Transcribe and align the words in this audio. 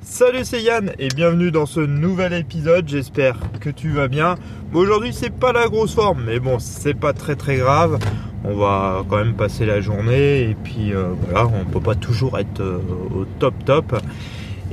Salut 0.00 0.44
c'est 0.44 0.62
Yann 0.62 0.92
et 0.98 1.08
bienvenue 1.08 1.50
dans 1.50 1.66
ce 1.66 1.80
nouvel 1.80 2.32
épisode, 2.32 2.88
j'espère 2.88 3.36
que 3.60 3.68
tu 3.68 3.90
vas 3.90 4.06
bien. 4.06 4.36
Aujourd'hui 4.72 5.12
c'est 5.12 5.30
pas 5.30 5.52
la 5.52 5.66
grosse 5.66 5.94
forme 5.94 6.22
mais 6.24 6.38
bon 6.38 6.58
c'est 6.60 6.94
pas 6.94 7.12
très 7.12 7.34
très 7.34 7.56
grave. 7.56 7.98
On 8.44 8.54
va 8.54 9.04
quand 9.08 9.16
même 9.16 9.34
passer 9.34 9.66
la 9.66 9.80
journée 9.80 10.42
et 10.42 10.54
puis 10.54 10.94
euh, 10.94 11.08
voilà, 11.24 11.48
on 11.48 11.64
peut 11.64 11.80
pas 11.80 11.96
toujours 11.96 12.38
être 12.38 12.60
euh, 12.60 12.78
au 13.14 13.24
top 13.38 13.54
top. 13.64 14.00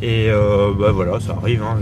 Et 0.02 0.30
euh, 0.30 0.72
bah 0.78 0.92
voilà, 0.92 1.20
ça 1.20 1.34
arrive. 1.34 1.64
Hein. 1.64 1.80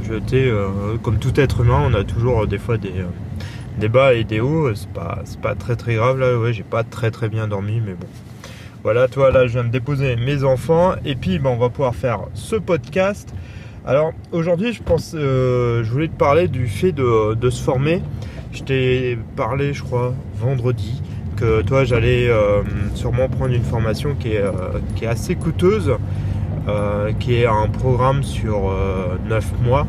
Comme 1.03 1.19
tout 1.19 1.37
être 1.39 1.61
humain, 1.61 1.83
on 1.85 1.93
a 1.93 2.03
toujours 2.05 2.47
des 2.47 2.59
fois 2.59 2.77
des, 2.77 3.89
bas 3.89 4.13
et 4.13 4.23
des 4.23 4.39
hauts. 4.39 4.73
C'est 4.73 4.89
pas, 4.89 5.23
pas 5.41 5.55
très 5.55 5.75
très 5.75 5.95
grave 5.95 6.17
là. 6.17 6.37
Ouais, 6.37 6.53
j'ai 6.53 6.63
pas 6.63 6.83
très 6.83 7.11
très 7.11 7.27
bien 7.27 7.47
dormi, 7.47 7.81
mais 7.85 7.93
bon. 7.93 8.07
Voilà, 8.83 9.07
toi 9.07 9.31
là, 9.31 9.47
je 9.47 9.53
viens 9.53 9.63
de 9.63 9.69
déposer 9.69 10.17
mes 10.17 10.43
enfants 10.43 10.95
et 11.05 11.15
puis 11.15 11.39
ben, 11.39 11.51
on 11.51 11.57
va 11.57 11.69
pouvoir 11.69 11.95
faire 11.95 12.19
ce 12.33 12.57
podcast. 12.57 13.33
Alors 13.85 14.11
aujourd'hui, 14.33 14.73
je 14.73 14.83
pense, 14.83 15.13
euh, 15.15 15.85
je 15.85 15.89
voulais 15.89 16.09
te 16.09 16.17
parler 16.17 16.49
du 16.49 16.67
fait 16.67 16.91
de, 16.91 17.49
se 17.49 17.63
former. 17.63 18.01
Je 18.51 18.61
t'ai 18.61 19.17
parlé, 19.37 19.73
je 19.73 19.83
crois, 19.83 20.13
vendredi 20.35 21.01
que 21.37 21.61
toi, 21.61 21.85
j'allais 21.85 22.27
euh, 22.27 22.61
sûrement 22.93 23.29
prendre 23.29 23.53
une 23.53 23.63
formation 23.63 24.15
qui 24.15 24.33
est, 24.33 24.41
euh, 24.41 25.07
assez 25.09 25.35
coûteuse, 25.35 25.93
qui 27.19 27.35
est 27.35 27.45
un 27.45 27.69
programme 27.69 28.21
sur 28.23 28.69
9 29.29 29.45
mois, 29.63 29.87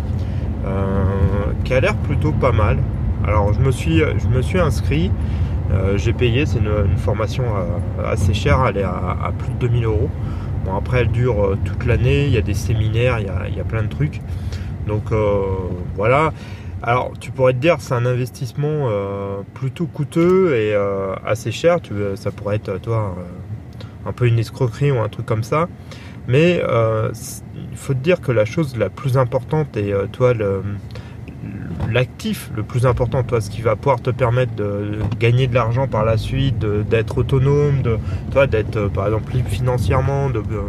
qui 1.64 1.74
a 1.74 1.80
l'air 1.80 1.96
plutôt 1.96 2.30
pas 2.30 2.52
mal. 2.52 2.78
Alors 3.26 3.52
je 3.52 3.60
me 3.60 3.72
suis 3.72 4.60
inscrit. 4.60 5.10
Euh, 5.74 5.98
j'ai 5.98 6.12
payé, 6.12 6.46
c'est 6.46 6.58
une, 6.58 6.96
formation 6.96 7.44
euh, 7.44 8.12
assez 8.12 8.34
chère, 8.34 8.64
elle 8.66 8.78
est 8.78 8.84
à, 8.84 9.32
plus 9.38 9.52
de 9.54 9.58
2000 9.58 9.84
euros. 9.84 10.10
Bon, 10.64 10.76
après, 10.76 11.00
elle 11.00 11.08
dure 11.10 11.44
euh, 11.44 11.58
toute 11.64 11.84
l'année, 11.84 12.26
il 12.26 12.32
y 12.32 12.38
a 12.38 12.42
des 12.42 12.54
séminaires, 12.54 13.18
il 13.20 13.56
y 13.56 13.60
a, 13.60 13.64
plein 13.64 13.82
de 13.82 13.88
trucs. 13.88 14.20
Donc 14.86 15.12
voilà. 15.96 16.32
Alors, 16.82 17.12
tu 17.18 17.30
pourrais 17.30 17.54
te 17.54 17.58
dire, 17.58 17.76
c'est 17.78 17.94
un 17.94 18.04
investissement 18.04 18.90
plutôt 19.54 19.86
coûteux 19.86 20.54
et 20.54 20.74
assez 21.24 21.50
cher. 21.50 21.78
Ça 22.16 22.30
pourrait 22.30 22.56
être, 22.56 22.78
toi, 22.82 23.16
un 24.04 24.12
peu 24.12 24.26
une 24.26 24.38
escroquerie 24.38 24.90
ou 24.90 24.98
un 25.00 25.08
truc 25.08 25.24
comme 25.24 25.42
ça. 25.42 25.68
Mais 26.28 26.60
il 26.62 27.76
faut 27.76 27.94
te 27.94 27.98
dire 28.00 28.20
que 28.20 28.30
la 28.30 28.44
chose 28.44 28.76
la 28.76 28.90
plus 28.90 29.16
importante 29.16 29.78
et 29.78 29.94
toi, 30.12 30.34
le, 30.34 30.60
l'actif 31.90 32.50
le 32.56 32.62
plus 32.62 32.86
important, 32.86 33.22
toi, 33.22 33.40
ce 33.40 33.50
qui 33.50 33.62
va 33.62 33.76
pouvoir 33.76 34.00
te 34.00 34.10
permettre 34.10 34.54
de 34.54 34.98
gagner 35.18 35.46
de 35.46 35.54
l'argent 35.54 35.86
par 35.86 36.04
la 36.04 36.16
suite, 36.16 36.58
d'être 36.58 37.18
autonome, 37.18 37.82
de, 37.82 37.98
toi, 38.32 38.46
d'être 38.46 38.76
euh, 38.76 38.88
par 38.88 39.06
exemple 39.06 39.32
libre 39.32 39.48
financièrement, 39.48 40.30
de, 40.30 40.38
euh, 40.38 40.68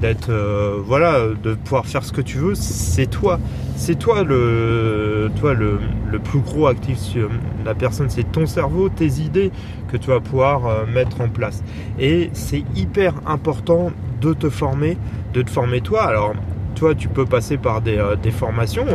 d'être 0.00 0.30
euh, 0.30 0.80
voilà, 0.84 1.20
de 1.42 1.54
pouvoir 1.54 1.86
faire 1.86 2.04
ce 2.04 2.12
que 2.12 2.20
tu 2.20 2.38
veux, 2.38 2.54
c'est 2.54 3.06
toi, 3.06 3.40
c'est 3.76 3.98
toi 3.98 4.22
le, 4.22 5.30
toi 5.40 5.54
le, 5.54 5.80
le, 6.10 6.18
plus 6.18 6.40
gros 6.40 6.66
actif 6.66 6.98
sur 6.98 7.30
la 7.64 7.74
personne, 7.74 8.10
c'est 8.10 8.30
ton 8.30 8.46
cerveau, 8.46 8.88
tes 8.88 9.20
idées 9.20 9.50
que 9.90 9.96
tu 9.96 10.10
vas 10.10 10.20
pouvoir 10.20 10.86
mettre 10.86 11.20
en 11.20 11.28
place. 11.28 11.62
Et 11.98 12.30
c'est 12.32 12.64
hyper 12.76 13.14
important 13.26 13.90
de 14.20 14.34
te 14.34 14.50
former, 14.50 14.98
de 15.32 15.42
te 15.42 15.50
former 15.50 15.80
toi. 15.80 16.02
Alors 16.02 16.34
toi, 16.74 16.94
tu 16.94 17.08
peux 17.08 17.24
passer 17.24 17.56
par 17.56 17.80
des, 17.80 17.98
euh, 17.98 18.16
formations. 18.30 18.86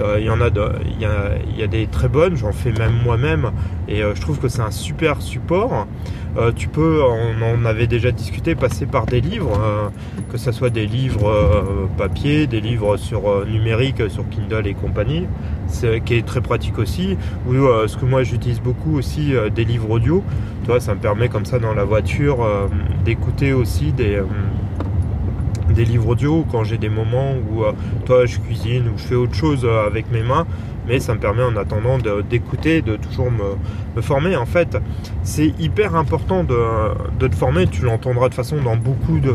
Euh, 0.00 0.16
il 0.18 0.26
y 0.26 0.30
en 0.30 0.40
a, 0.40 0.48
il 0.48 1.62
y, 1.62 1.68
des 1.68 1.86
très 1.86 2.08
bonnes. 2.08 2.36
J'en 2.36 2.52
fais 2.52 2.72
même 2.72 2.94
moi-même, 3.02 3.50
et 3.88 4.02
euh, 4.02 4.14
je 4.14 4.20
trouve 4.20 4.38
que 4.38 4.48
c'est 4.48 4.62
un 4.62 4.70
super 4.70 5.22
support. 5.22 5.86
tu 6.56 6.66
peux, 6.66 7.00
on 7.02 7.42
en 7.42 7.64
avait 7.64 7.86
déjà 7.86 8.10
discuté, 8.10 8.56
passer 8.56 8.86
par 8.86 9.06
des 9.06 9.20
livres, 9.20 9.56
que 10.32 10.36
ce 10.36 10.50
soit 10.50 10.70
des 10.70 10.84
livres 10.84 11.32
papier, 11.96 12.48
des 12.48 12.60
livres 12.60 12.96
sur 12.96 13.46
numérique, 13.46 14.02
sur 14.10 14.28
Kindle 14.28 14.66
et 14.66 14.74
compagnie, 14.74 15.28
qui 16.04 16.14
est 16.14 16.26
très 16.26 16.40
pratique 16.40 16.78
aussi. 16.78 17.16
Ou 17.46 17.52
ce 17.86 17.96
que 17.96 18.04
moi 18.04 18.24
j'utilise 18.24 18.60
beaucoup 18.60 18.98
aussi, 18.98 19.32
des 19.54 19.64
livres 19.64 19.90
audio. 19.90 20.24
Toi, 20.64 20.80
ça 20.80 20.96
me 20.96 21.00
permet 21.00 21.28
comme 21.28 21.44
ça 21.44 21.60
dans 21.60 21.72
la 21.72 21.84
voiture 21.84 22.44
d'écouter 23.04 23.52
aussi 23.52 23.92
des 23.92 24.20
des 25.74 25.84
livres 25.84 26.08
audio 26.08 26.46
quand 26.50 26.64
j'ai 26.64 26.78
des 26.78 26.88
moments 26.88 27.34
où 27.50 27.64
euh, 27.64 27.72
toi 28.06 28.26
je 28.26 28.38
cuisine 28.38 28.88
ou 28.88 28.98
je 28.98 29.02
fais 29.04 29.14
autre 29.14 29.34
chose 29.34 29.64
euh, 29.64 29.86
avec 29.86 30.10
mes 30.10 30.22
mains 30.22 30.46
mais 30.86 31.00
ça 31.00 31.14
me 31.14 31.18
permet 31.18 31.42
en 31.42 31.56
attendant 31.56 31.98
d'écouter, 32.28 32.82
de, 32.82 32.96
toujours 32.96 33.30
me, 33.30 34.02
former. 34.02 34.36
En 34.36 34.46
fait, 34.46 34.76
c'est 35.22 35.54
hyper 35.58 35.96
important 35.96 36.44
de, 36.44 37.26
te 37.26 37.34
former. 37.34 37.66
Tu 37.66 37.82
l'entendras 37.82 38.28
de 38.28 38.34
façon 38.34 38.60
dans 38.60 38.76
beaucoup 38.76 39.18
de 39.18 39.34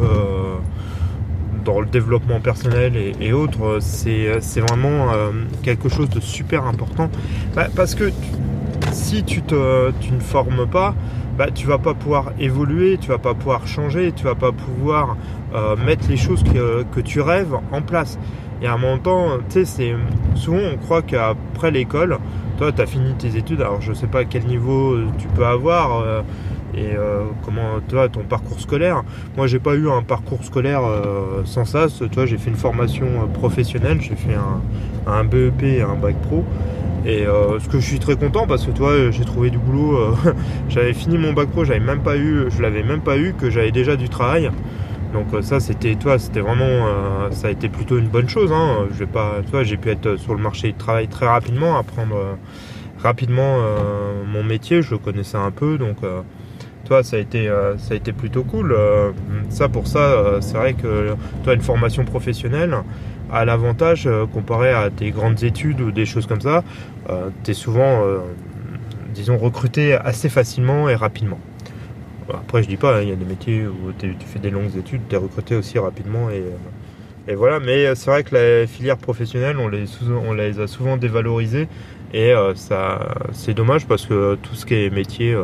dans 1.66 1.82
le 1.82 1.88
développement 1.88 2.40
personnel 2.40 2.94
et, 3.20 3.34
autres. 3.34 3.80
C'est 3.82 4.62
vraiment 4.62 5.12
euh, 5.12 5.32
quelque 5.64 5.90
chose 5.90 6.10
de 6.10 6.20
super 6.20 6.66
important 6.66 7.10
bah, 7.56 7.68
parce 7.76 7.96
que 7.96 8.12
si 8.92 9.24
tu, 9.24 9.42
te, 9.42 9.92
ne 10.12 10.20
formes 10.20 10.68
pas, 10.68 10.94
bah, 11.38 11.48
tu 11.54 11.68
vas 11.68 11.78
pas 11.78 11.94
pouvoir 11.94 12.32
évoluer, 12.40 12.98
tu 12.98 13.10
vas 13.10 13.18
pas 13.18 13.34
pouvoir 13.34 13.66
changer, 13.68 14.12
tu 14.12 14.26
vas 14.26 14.36
pas 14.36 14.52
pouvoir 14.52 15.16
euh, 15.54 15.76
mettre 15.78 16.10
les 16.10 16.18
choses 16.18 16.44
que, 16.44 17.00
tu 17.02 17.22
rêves 17.22 17.56
en 17.72 17.82
place. 17.82 18.20
Et 18.62 18.68
à 18.68 18.74
un 18.74 18.78
moment 18.78 18.98
temps, 18.98 19.38
souvent 20.36 20.60
on 20.74 20.78
croit 20.78 21.02
qu'après 21.02 21.72
l'école, 21.72 22.18
toi, 22.58 22.74
tu 22.74 22.82
as 22.82 22.86
fini 22.86 23.14
tes 23.14 23.38
études. 23.38 23.62
Alors, 23.62 23.80
je 23.80 23.94
sais 23.94 24.08
pas 24.08 24.26
quel 24.26 24.44
niveau 24.44 24.98
tu 25.18 25.28
peux 25.30 25.46
avoir 25.46 26.02
euh, 26.02 26.22
et 26.76 26.94
euh, 26.94 27.24
comment 27.46 27.80
toi 27.88 28.10
ton 28.10 28.24
parcours 28.24 28.60
scolaire. 28.60 29.04
Moi, 29.38 29.48
j'ai 29.48 29.60
pas 29.60 29.76
eu 29.76 29.90
un 29.90 30.04
parcours 30.04 30.44
scolaire 30.44 30.82
sans 31.46 31.64
ça. 31.64 31.88
Toi, 32.12 32.26
j'ai 32.26 32.38
fait 32.38 32.50
une 32.50 32.58
formation 32.58 33.08
professionnelle. 33.34 34.02
J'ai 34.02 34.16
fait 34.16 34.36
un, 34.36 34.62
un 35.10 35.24
BEP 35.24 35.64
et 35.64 35.82
un 35.82 35.96
bac 35.96 36.16
pro. 36.22 36.44
Et 37.06 37.26
euh, 37.26 37.60
ce 37.60 37.70
que 37.70 37.80
je 37.80 37.86
suis 37.86 38.00
très 38.00 38.16
content 38.16 38.46
parce 38.46 38.66
que 38.66 38.72
toi 38.72 39.12
j'ai 39.12 39.26
trouvé 39.26 39.50
du 39.50 39.58
boulot. 39.58 39.98
Euh, 39.98 40.34
j'avais 40.70 40.94
fini 40.94 41.18
mon 41.18 41.34
bac 41.34 41.50
pro, 41.50 41.64
j'avais 41.64 41.80
même 41.80 42.02
pas 42.02 42.18
eu, 42.18 42.46
je 42.50 42.62
l'avais 42.62 42.84
même 42.84 43.02
pas 43.02 43.18
eu, 43.18 43.34
que 43.34 43.50
j'avais 43.50 43.72
déjà 43.72 43.96
du 43.96 44.10
travail. 44.10 44.52
Donc 45.14 45.34
euh, 45.34 45.42
ça 45.42 45.60
c'était 45.60 45.96
toi, 45.96 46.20
c'était 46.20 46.42
vraiment, 46.42 47.32
ça 47.32 47.48
a 47.48 47.52
été 47.52 47.70
plutôt 47.70 47.98
une 47.98 48.10
bonne 48.10 48.30
chose. 48.30 48.52
Hein. 48.52 48.88
Je 48.92 49.06
vais 49.06 49.08
toi 49.50 49.64
j'ai 49.64 49.78
pu 49.78 49.90
être 49.90 50.18
sur 50.18 50.36
le 50.36 50.42
marché 50.42 50.70
du 50.70 50.78
travail 50.78 51.08
très 51.08 51.28
rapidement, 51.28 51.78
apprendre 51.78 52.38
rapidement 53.02 53.60
mon 54.28 54.44
métier, 54.44 54.82
je 54.82 54.92
le 54.92 54.98
connaissais 54.98 55.38
un 55.38 55.52
peu, 55.52 55.78
donc 55.78 55.98
ça 57.04 57.16
a 57.16 57.20
été, 57.20 57.48
ça 57.78 57.94
a 57.94 57.98
été 57.98 58.12
plutôt 58.12 58.44
cool. 58.44 58.76
ça 59.50 59.70
pour 59.70 59.88
ça, 59.88 60.40
c'est 60.42 60.58
vrai 60.58 60.74
que 60.74 61.16
toi 61.44 61.54
une 61.54 61.62
formation 61.62 62.04
professionnelle 62.06 62.76
a 63.32 63.46
l'avantage, 63.46 64.08
euh, 64.08 64.26
comparé 64.26 64.70
à 64.70 64.90
tes 64.90 65.12
grandes 65.12 65.44
études 65.44 65.82
ou 65.82 65.92
des 65.92 66.06
choses 66.06 66.26
comme 66.26 66.42
ça, 66.42 66.64
euh, 67.10 67.30
tu 67.44 67.52
es 67.52 67.54
souvent, 67.54 68.04
euh, 68.06 68.20
disons, 69.14 69.38
recruté 69.38 69.94
assez 69.94 70.30
facilement 70.30 70.90
et 70.90 70.96
rapidement. 70.96 71.40
Après, 72.32 72.62
je 72.62 72.68
dis 72.68 72.78
pas, 72.78 72.98
hein, 72.98 73.02
il 73.02 73.10
y 73.10 73.12
a 73.12 73.16
des 73.16 73.26
métiers 73.26 73.66
où 73.66 73.92
tu 73.98 74.14
fais 74.26 74.40
des 74.40 74.52
longues 74.52 74.76
études, 74.78 75.02
tu 75.10 75.16
es 75.16 75.18
recruté 75.18 75.56
aussi 75.56 75.80
rapidement 75.80 76.30
et, 76.30 76.44
et 77.28 77.34
voilà. 77.34 77.60
Mais 77.60 77.96
c'est 77.96 78.12
vrai 78.12 78.24
que 78.24 78.36
la 78.36 78.68
filière 78.68 78.98
professionnelle, 78.98 79.58
on 79.58 79.68
les, 79.68 79.86
on 80.28 80.34
les 80.34 80.60
a 80.60 80.68
souvent 80.68 80.96
dévalorisées 80.96 81.68
et 82.14 82.34
ça, 82.54 83.16
c'est 83.32 83.56
dommage 83.56 83.88
parce 83.88 84.06
que 84.06 84.36
tout 84.44 84.54
ce 84.54 84.68
qui 84.68 84.76
est 84.76 84.92
métier, 84.92 85.36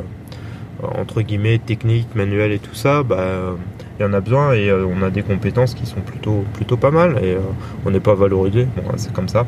entre 0.82 1.22
guillemets, 1.22 1.60
technique, 1.60 2.14
manuel 2.16 2.52
et 2.52 2.60
tout 2.60 2.76
ça, 2.76 3.04
bah, 3.04 3.56
il 4.00 4.04
y 4.04 4.06
en 4.06 4.14
a 4.14 4.20
besoin 4.20 4.54
et 4.54 4.70
euh, 4.70 4.86
on 4.86 5.02
a 5.02 5.10
des 5.10 5.24
compétences 5.24 5.74
qui 5.74 5.86
sont 5.86 6.02
plutôt, 6.02 6.44
plutôt 6.54 6.78
pas 6.78 6.92
mal 6.92 7.18
et 7.24 7.36
euh, 7.36 7.40
on 7.86 7.92
n'est 7.92 8.00
pas 8.00 8.16
valorisé. 8.16 8.68
Bon, 8.76 8.84
c'est 8.98 9.14
comme 9.14 9.30
ça. 9.30 9.46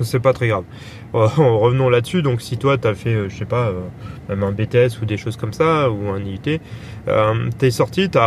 C'est 0.00 0.20
pas 0.20 0.32
très 0.32 0.48
grave. 0.48 0.64
revenons 1.12 1.88
là-dessus. 1.88 2.22
Donc, 2.22 2.42
si 2.42 2.58
toi, 2.58 2.76
tu 2.78 2.88
as 2.88 2.94
fait, 2.94 3.14
euh, 3.14 3.28
je 3.28 3.36
sais 3.38 3.44
pas, 3.44 3.72
même 4.28 4.42
un 4.42 4.50
BTS 4.50 5.00
ou 5.00 5.04
des 5.04 5.16
choses 5.16 5.36
comme 5.36 5.52
ça, 5.52 5.88
ou 5.88 6.08
un 6.08 6.18
IUT, 6.18 6.38
tu 7.58 7.66
es 7.66 7.70
sorti 7.70 8.02
et 8.02 8.08
tu 8.10 8.18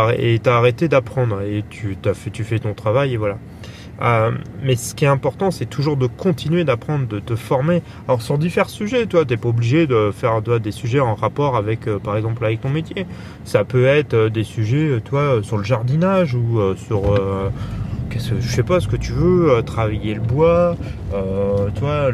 as 0.48 0.56
arrêté 0.56 0.88
d'apprendre 0.88 1.42
et 1.42 1.62
tu, 1.68 1.96
as 2.06 2.14
fait, 2.14 2.30
tu 2.30 2.44
fais 2.44 2.58
ton 2.58 2.72
travail 2.72 3.12
et 3.12 3.16
voilà. 3.18 3.36
Euh, 4.00 4.30
mais 4.62 4.76
ce 4.76 4.94
qui 4.94 5.04
est 5.04 5.08
important, 5.08 5.50
c'est 5.50 5.66
toujours 5.66 5.96
de 5.96 6.06
continuer 6.06 6.64
d'apprendre, 6.64 7.06
de 7.06 7.18
te 7.18 7.34
former. 7.36 7.82
Alors 8.06 8.22
sur 8.22 8.38
différents 8.38 8.68
sujets, 8.68 9.06
toi, 9.06 9.24
t'es 9.24 9.36
pas 9.36 9.48
obligé 9.48 9.86
de 9.86 10.10
faire 10.12 10.40
toi, 10.42 10.58
des 10.58 10.72
sujets 10.72 11.00
en 11.00 11.14
rapport 11.14 11.56
avec, 11.56 11.88
euh, 11.88 11.98
par 11.98 12.16
exemple, 12.16 12.44
avec 12.44 12.60
ton 12.60 12.70
métier. 12.70 13.06
Ça 13.44 13.64
peut 13.64 13.86
être 13.86 14.14
euh, 14.14 14.28
des 14.28 14.44
sujets, 14.44 15.00
toi, 15.04 15.40
sur 15.42 15.58
le 15.58 15.64
jardinage 15.64 16.34
ou 16.34 16.60
sur, 16.76 17.02
je 18.10 18.48
sais 18.48 18.62
pas, 18.62 18.80
ce 18.80 18.88
que 18.88 18.96
tu 18.96 19.12
veux, 19.12 19.62
travailler 19.62 20.14
le 20.14 20.20
bois, 20.20 20.76
toi, 21.76 22.10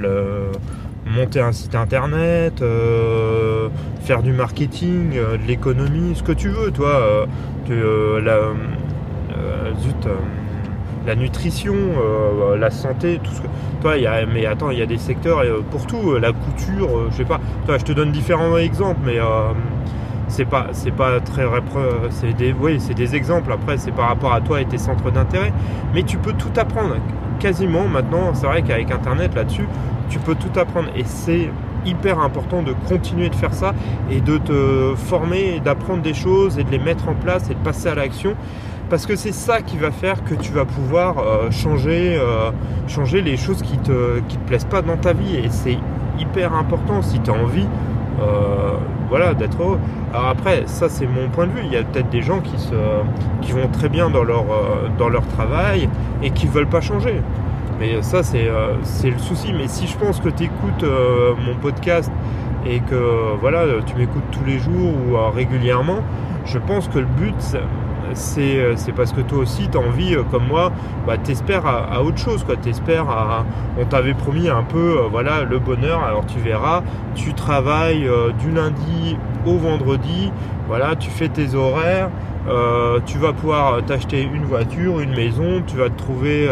monter 1.06 1.40
un 1.40 1.52
site 1.52 1.74
internet, 1.74 2.62
faire 4.02 4.22
du 4.22 4.32
marketing, 4.32 5.12
de 5.12 5.46
l'économie, 5.46 6.14
ce 6.14 6.22
que 6.22 6.32
tu 6.32 6.48
veux, 6.48 6.70
toi, 6.70 7.26
la, 7.68 8.38
zut 9.80 10.08
la 11.06 11.14
nutrition, 11.14 11.74
euh, 11.74 12.56
la 12.56 12.70
santé, 12.70 13.20
tout 13.22 13.32
ce 13.32 13.40
que. 13.42 13.46
Toi, 13.82 13.98
y 13.98 14.06
a, 14.06 14.24
mais 14.24 14.46
attends, 14.46 14.70
il 14.70 14.78
y 14.78 14.82
a 14.82 14.86
des 14.86 14.98
secteurs 14.98 15.40
euh, 15.40 15.62
pour 15.70 15.86
tout, 15.86 16.12
euh, 16.12 16.18
la 16.18 16.32
couture, 16.32 17.10
je 17.10 17.16
sais 17.16 17.24
pas. 17.24 17.40
Toi, 17.66 17.78
je 17.78 17.84
te 17.84 17.92
donne 17.92 18.12
différents 18.12 18.56
exemples, 18.56 19.00
mais 19.04 19.18
c'est 20.28 20.46
pas 20.46 20.68
c'est 20.72 20.90
pas 20.90 21.20
très 21.20 21.44
c'est 22.08 22.32
des 22.32 22.54
oui 22.58 22.80
c'est 22.80 22.94
des 22.94 23.14
exemples 23.14 23.52
après 23.52 23.76
c'est 23.76 23.92
par 23.92 24.08
rapport 24.08 24.32
à 24.32 24.40
toi 24.40 24.58
et 24.60 24.64
tes 24.64 24.78
centres 24.78 25.10
d'intérêt 25.10 25.52
mais 25.94 26.02
tu 26.02 26.16
peux 26.16 26.32
tout 26.32 26.50
apprendre 26.56 26.96
quasiment 27.38 27.86
maintenant 27.86 28.32
c'est 28.32 28.46
vrai 28.46 28.62
qu'avec 28.62 28.90
internet 28.90 29.34
là-dessus 29.34 29.68
tu 30.08 30.18
peux 30.18 30.34
tout 30.34 30.58
apprendre 30.58 30.88
et 30.96 31.04
c'est 31.04 31.50
hyper 31.84 32.20
important 32.20 32.62
de 32.62 32.72
continuer 32.88 33.28
de 33.28 33.34
faire 33.34 33.52
ça 33.52 33.74
et 34.10 34.20
de 34.20 34.38
te 34.38 34.94
former 34.96 35.60
d'apprendre 35.60 36.02
des 36.02 36.14
choses 36.14 36.58
et 36.58 36.64
de 36.64 36.70
les 36.70 36.78
mettre 36.78 37.08
en 37.08 37.14
place 37.14 37.50
et 37.50 37.54
de 37.54 37.60
passer 37.60 37.88
à 37.88 37.94
l'action 37.94 38.34
parce 38.90 39.06
que 39.06 39.16
c'est 39.16 39.32
ça 39.32 39.62
qui 39.62 39.76
va 39.76 39.90
faire 39.90 40.24
que 40.24 40.34
tu 40.34 40.52
vas 40.52 40.64
pouvoir 40.64 41.18
euh, 41.18 41.50
changer, 41.50 42.16
euh, 42.18 42.50
changer 42.86 43.22
les 43.22 43.36
choses 43.36 43.62
qui 43.62 43.78
te, 43.78 44.20
qui 44.28 44.36
te 44.36 44.46
plaisent 44.46 44.66
pas 44.66 44.82
dans 44.82 44.96
ta 44.96 45.12
vie 45.12 45.36
et 45.36 45.48
c'est 45.50 45.78
hyper 46.18 46.54
important 46.54 47.02
si 47.02 47.20
tu 47.20 47.30
as 47.30 47.34
envie 47.34 47.66
euh, 48.20 48.76
voilà, 49.08 49.34
d'être 49.34 49.60
heureux. 49.60 49.78
Alors 50.12 50.28
après, 50.28 50.64
ça 50.66 50.88
c'est 50.88 51.06
mon 51.06 51.28
point 51.28 51.46
de 51.46 51.52
vue. 51.52 51.62
Il 51.64 51.72
y 51.72 51.76
a 51.76 51.82
peut-être 51.82 52.10
des 52.10 52.22
gens 52.22 52.40
qui, 52.40 52.58
se, 52.58 52.74
qui 53.42 53.52
vont 53.52 53.68
très 53.68 53.88
bien 53.88 54.10
dans 54.10 54.22
leur, 54.22 54.44
dans 54.98 55.08
leur 55.08 55.26
travail 55.28 55.88
et 56.22 56.30
qui 56.30 56.46
veulent 56.46 56.68
pas 56.68 56.80
changer. 56.80 57.20
Mais 57.80 58.00
ça 58.02 58.22
c'est 58.22 58.48
c'est 58.82 59.10
le 59.10 59.18
souci. 59.18 59.52
Mais 59.52 59.66
si 59.66 59.88
je 59.88 59.96
pense 59.96 60.20
que 60.20 60.28
tu 60.28 60.44
écoutes 60.44 60.84
mon 61.44 61.56
podcast 61.60 62.10
et 62.64 62.78
que 62.78 63.34
voilà, 63.40 63.64
tu 63.84 63.96
m'écoutes 63.96 64.22
tous 64.30 64.44
les 64.44 64.58
jours 64.58 64.92
ou 65.08 65.16
régulièrement, 65.34 65.98
je 66.44 66.58
pense 66.58 66.86
que 66.86 67.00
le 67.00 67.06
but 67.06 67.56
euh, 68.38 68.72
c'est 68.76 68.92
parce 68.92 69.12
que 69.12 69.20
toi 69.20 69.38
aussi, 69.38 69.68
tu 69.68 69.78
as 69.78 69.80
envie, 69.80 70.14
euh, 70.14 70.22
comme 70.30 70.46
moi, 70.46 70.72
bah, 71.06 71.16
t'espères 71.18 71.66
à, 71.66 72.02
autre 72.02 72.18
chose. 72.18 72.44
Quoi. 72.44 72.56
T'espères 72.56 73.06
on 73.78 73.84
t'avait 73.84 74.14
promis 74.14 74.48
un 74.48 74.62
peu 74.62 74.98
euh, 74.98 75.08
voilà, 75.10 75.42
le 75.44 75.58
bonheur. 75.58 76.02
Alors 76.02 76.26
tu 76.26 76.38
verras, 76.38 76.82
tu 77.14 77.34
travailles 77.34 78.08
du 78.38 78.50
lundi 78.50 79.16
au 79.46 79.56
vendredi. 79.56 80.32
Voilà, 80.68 80.96
tu 80.96 81.10
fais 81.10 81.28
tes 81.28 81.54
horaires. 81.54 82.10
tu 83.06 83.18
vas 83.18 83.32
pouvoir 83.32 83.84
t'acheter 83.84 84.22
une 84.22 84.44
voiture, 84.44 85.00
une 85.00 85.14
maison. 85.14 85.62
Tu 85.66 85.76
vas 85.76 85.90
te 85.90 85.98
trouver 85.98 86.48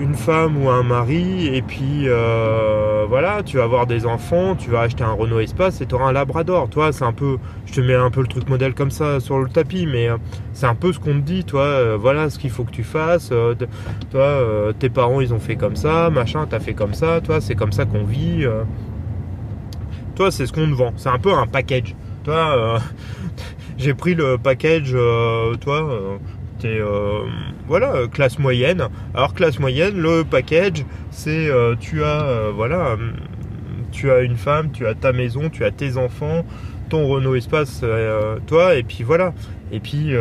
une 0.00 0.14
femme 0.14 0.62
ou 0.62 0.70
un 0.70 0.82
mari, 0.82 1.48
et 1.54 1.60
puis 1.60 2.04
euh, 2.06 3.04
voilà, 3.06 3.42
tu 3.42 3.58
vas 3.58 3.64
avoir 3.64 3.86
des 3.86 4.06
enfants, 4.06 4.56
tu 4.56 4.70
vas 4.70 4.80
acheter 4.80 5.04
un 5.04 5.12
Renault 5.12 5.40
Espace 5.40 5.80
et 5.82 5.86
tu 5.86 5.94
auras 5.94 6.06
un 6.08 6.12
Labrador. 6.12 6.70
Toi, 6.70 6.90
c'est 6.92 7.04
un 7.04 7.12
peu, 7.12 7.36
je 7.66 7.74
te 7.74 7.80
mets 7.80 7.94
un 7.94 8.10
peu 8.10 8.22
le 8.22 8.26
truc 8.26 8.48
modèle 8.48 8.74
comme 8.74 8.90
ça 8.90 9.20
sur 9.20 9.38
le 9.38 9.48
tapis, 9.50 9.86
mais 9.86 10.08
euh, 10.08 10.16
c'est 10.54 10.66
un 10.66 10.74
peu 10.74 10.92
ce 10.92 10.98
qu'on 10.98 11.14
te 11.14 11.24
dit, 11.26 11.44
toi, 11.44 11.62
euh, 11.62 11.98
voilà 12.00 12.30
ce 12.30 12.38
qu'il 12.38 12.50
faut 12.50 12.64
que 12.64 12.70
tu 12.70 12.82
fasses. 12.82 13.30
toi, 14.10 14.72
tes 14.78 14.88
parents, 14.88 15.20
ils 15.20 15.34
ont 15.34 15.40
fait 15.40 15.56
comme 15.56 15.76
ça, 15.76 16.08
machin, 16.08 16.46
t'as 16.48 16.60
fait 16.60 16.74
comme 16.74 16.94
ça, 16.94 17.20
toi, 17.20 17.40
c'est 17.40 17.54
comme 17.54 17.72
ça 17.72 17.84
qu'on 17.84 18.04
vit. 18.04 18.46
toi, 20.14 20.30
c'est 20.30 20.46
ce 20.46 20.52
qu'on 20.52 20.66
te 20.66 20.74
vend. 20.74 20.92
C'est 20.96 21.10
un 21.10 21.18
peu 21.18 21.34
un 21.34 21.46
package. 21.46 21.94
Toi, 22.24 22.80
j'ai 23.78 23.92
pris 23.94 24.14
le 24.14 24.38
package, 24.38 24.96
toi 25.60 26.18
euh, 26.68 27.22
voilà 27.66 27.92
euh, 27.94 28.08
classe 28.08 28.38
moyenne. 28.38 28.88
Alors 29.14 29.34
classe 29.34 29.58
moyenne, 29.58 29.96
le 29.96 30.24
package, 30.24 30.84
c'est 31.10 31.48
euh, 31.48 31.74
tu 31.78 32.04
as 32.04 32.50
voilà, 32.54 32.96
tu 33.92 34.10
as 34.10 34.20
une 34.20 34.36
femme, 34.36 34.70
tu 34.72 34.86
as 34.86 34.94
ta 34.94 35.12
maison, 35.12 35.48
tu 35.50 35.64
as 35.64 35.70
tes 35.70 35.96
enfants, 35.96 36.44
ton 36.88 37.08
Renault 37.08 37.34
Espace, 37.34 37.84
toi, 38.46 38.74
et 38.74 38.82
puis 38.82 39.02
voilà. 39.04 39.32
Et 39.72 39.80
puis 39.80 40.12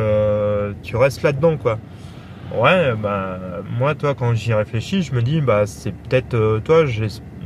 tu 0.83 0.95
restes 0.95 1.23
là-dedans 1.23 1.57
quoi. 1.57 1.79
Ouais, 2.55 2.95
bah 2.95 3.39
moi 3.77 3.93
toi 3.95 4.15
quand 4.15 4.33
j'y 4.33 4.53
réfléchis, 4.53 5.03
je 5.03 5.13
me 5.13 5.21
dis 5.21 5.41
bah 5.41 5.67
c'est 5.67 5.91
peut-être 5.91 6.59
toi 6.63 6.85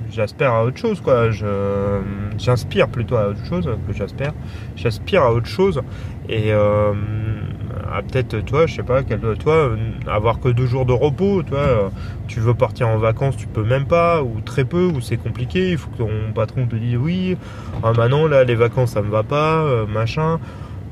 j'aspire 0.10 0.54
à 0.54 0.64
autre 0.64 0.78
chose 0.78 1.02
quoi. 1.02 1.30
Je 1.32 2.00
j'inspire 2.38 2.88
plutôt 2.88 3.16
à 3.18 3.30
autre 3.30 3.46
chose 3.46 3.70
que 3.88 3.94
j'aspire. 3.94 4.34
J'aspire 4.76 5.24
à 5.24 5.34
autre 5.34 5.48
chose 5.48 5.82
et 6.30 6.52
ah, 7.96 8.02
peut-être 8.02 8.44
toi, 8.44 8.66
je 8.66 8.74
sais 8.74 8.82
pas, 8.82 9.04
toi, 9.04 9.70
avoir 10.08 10.40
que 10.40 10.50
deux 10.50 10.66
jours 10.66 10.88
de 10.88 10.94
repos, 10.94 11.44
toi, 11.44 11.60
euh, 11.60 11.90
tu 12.28 12.40
veux 12.40 12.56
partir 12.56 12.88
en 12.88 12.98
vacances, 12.98 13.38
tu 13.38 13.46
peux 13.46 13.64
même 13.64 13.86
pas, 13.86 14.24
ou 14.24 14.42
très 14.44 14.66
peu, 14.66 14.86
ou 14.88 15.00
c'est 15.00 15.18
compliqué, 15.18 15.70
il 15.70 15.78
faut 15.78 15.92
que 15.92 15.98
ton 15.98 16.10
patron 16.34 16.66
te 16.66 16.76
dise 16.76 16.98
oui, 16.98 17.38
ah 17.84 17.94
bah 17.94 18.10
non, 18.10 18.26
là, 18.26 18.46
les 18.46 18.56
vacances, 18.56 18.94
ça 18.94 19.04
me 19.04 19.12
va 19.12 19.22
pas, 19.22 19.62
euh, 19.62 19.86
machin. 19.86 20.40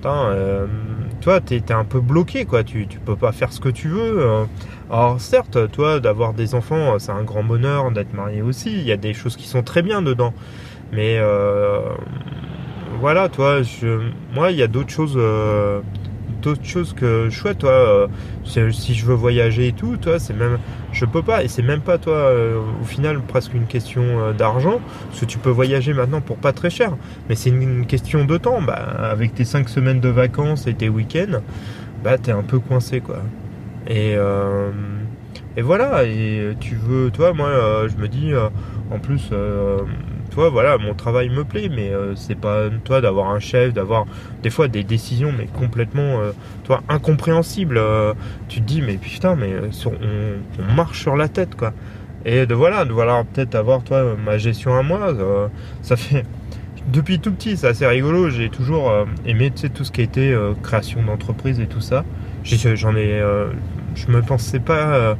Euh, 0.06 0.68
toi, 1.21 1.42
t'es 1.42 1.57
es 1.57 1.71
un 1.71 1.86
peu 1.86 2.01
bloqué, 2.01 2.45
quoi, 2.45 2.63
tu, 2.63 2.86
tu 2.86 3.00
peux 3.00 3.15
pas 3.15 3.31
faire 3.31 3.51
ce 3.51 3.59
que 3.59 3.69
tu 3.69 3.88
veux. 3.88 4.24
Alors 4.92 5.19
certes, 5.19 5.71
toi, 5.71 6.00
d'avoir 6.00 6.33
des 6.33 6.54
enfants, 6.54 7.00
c'est 7.00 7.12
un 7.12 7.24
grand 7.24 7.44
bonheur, 7.44 7.89
d'être 7.89 8.13
marié 8.13 8.44
aussi, 8.44 8.71
il 8.74 8.83
y 8.83 8.92
a 8.92 8.97
des 8.97 9.15
choses 9.15 9.38
qui 9.38 9.47
sont 9.47 9.63
très 9.63 9.81
bien 9.81 10.04
dedans. 10.04 10.36
Mais 10.92 11.19
voilà, 13.00 13.30
toi, 13.30 13.62
moi, 14.33 14.51
il 14.51 14.57
y 14.57 14.63
a 14.63 14.68
d'autres 14.68 14.89
choses 14.92 15.18
d'autres 16.42 16.66
choses 16.66 16.94
que 16.94 17.30
chouette 17.30 17.60
toi 17.60 17.72
euh, 17.72 18.08
si 18.72 18.94
je 18.94 19.06
veux 19.06 19.14
voyager 19.14 19.68
et 19.68 19.72
tout 19.74 19.98
toi 19.98 20.20
c'est 20.20 20.34
même 20.34 20.58
je 20.92 21.06
peux 21.06 21.22
pas 21.22 21.44
et 21.44 21.48
c'est 21.48 21.62
même 21.62 21.82
pas 21.82 21.98
toi 21.98 22.16
euh, 22.16 22.60
au 22.82 22.86
final 22.86 23.22
presque 23.22 23.54
une 23.54 23.68
question 23.68 24.04
euh, 24.04 24.34
d'argent 24.34 24.80
parce 25.08 25.22
que 25.22 25.26
tu 25.26 25.38
peux 25.38 25.50
voyager 25.50 25.94
maintenant 25.94 26.22
pour 26.22 26.38
pas 26.38 26.54
très 26.54 26.70
cher 26.70 26.96
mais 27.30 27.36
c'est 27.36 27.50
une 27.50 27.86
question 27.86 28.26
de 28.26 28.38
temps 28.38 28.62
bah, 28.62 28.74
avec 28.74 29.34
tes 29.34 29.46
5 29.46 29.70
semaines 29.70 30.00
de 30.00 30.10
vacances 30.10 30.68
et 30.68 30.74
tes 30.74 30.90
week-ends 30.90 31.42
bah 32.04 32.18
t'es 32.18 32.32
un 32.32 32.44
peu 32.44 32.60
coincé 32.60 33.00
quoi. 33.00 33.22
Et 33.88 34.16
et 35.58 35.62
voilà 35.62 36.04
et 36.04 36.56
tu 36.60 36.76
veux 36.76 37.12
toi 37.12 37.34
moi 37.34 37.88
je 37.88 38.02
me 38.02 38.08
dis 38.08 38.32
en 38.92 39.00
plus 39.00 39.30
toi, 40.31 40.50
voilà, 40.50 40.78
mon 40.78 40.94
travail 40.94 41.30
me 41.30 41.44
plaît, 41.44 41.69
mais 41.69 41.89
euh, 41.89 42.16
c'est 42.16 42.36
pas 42.36 42.69
toi 42.83 43.01
d'avoir 43.01 43.30
un 43.30 43.39
chef, 43.39 43.74
d'avoir 43.74 44.06
des 44.42 44.50
fois 44.50 44.68
des 44.68 44.83
décisions, 44.83 45.31
mais 45.38 45.45
complètement, 45.45 46.19
euh, 46.19 46.31
toi, 46.63 46.81
incompréhensibles. 46.89 47.78
Euh, 47.78 48.13
tu 48.48 48.62
te 48.62 48.66
dis, 48.66 48.81
mais 48.81 48.95
putain, 48.95 49.36
mais 49.36 49.54
on, 49.86 50.74
marche 50.74 51.01
sur 51.01 51.16
la 51.16 51.28
tête, 51.28 51.56
quoi. 51.56 51.74
Et 52.24 52.45
de 52.45 52.54
voilà, 52.54 52.86
de 52.86 52.94
voilà 52.94 53.24
peut-être 53.24 53.56
avoir 53.56 53.83
toi 53.83 54.16
ma 54.24 54.38
gestion 54.38 54.78
à 54.78 54.83
moi, 54.83 55.13
ça 55.81 55.95
fait 55.95 56.24
depuis 56.94 57.19
tout 57.19 57.31
petit, 57.31 57.57
c'est 57.57 57.68
assez 57.68 57.86
rigolo. 57.86 58.30
J'ai 58.30 58.50
toujours 58.50 58.94
aimé 59.25 59.51
tu 59.51 59.69
tout 59.72 59.83
ce 59.83 59.92
qui 59.92 60.01
été 60.01 60.38
création 60.62 61.01
d'entreprise 61.01 61.60
et 61.60 61.66
tout 61.66 61.81
ça. 61.81 62.06
J'en 62.44 62.95
ai, 62.95 63.24
je 63.95 64.07
me 64.07 64.22
pensais 64.22 64.60
pas 64.60 65.18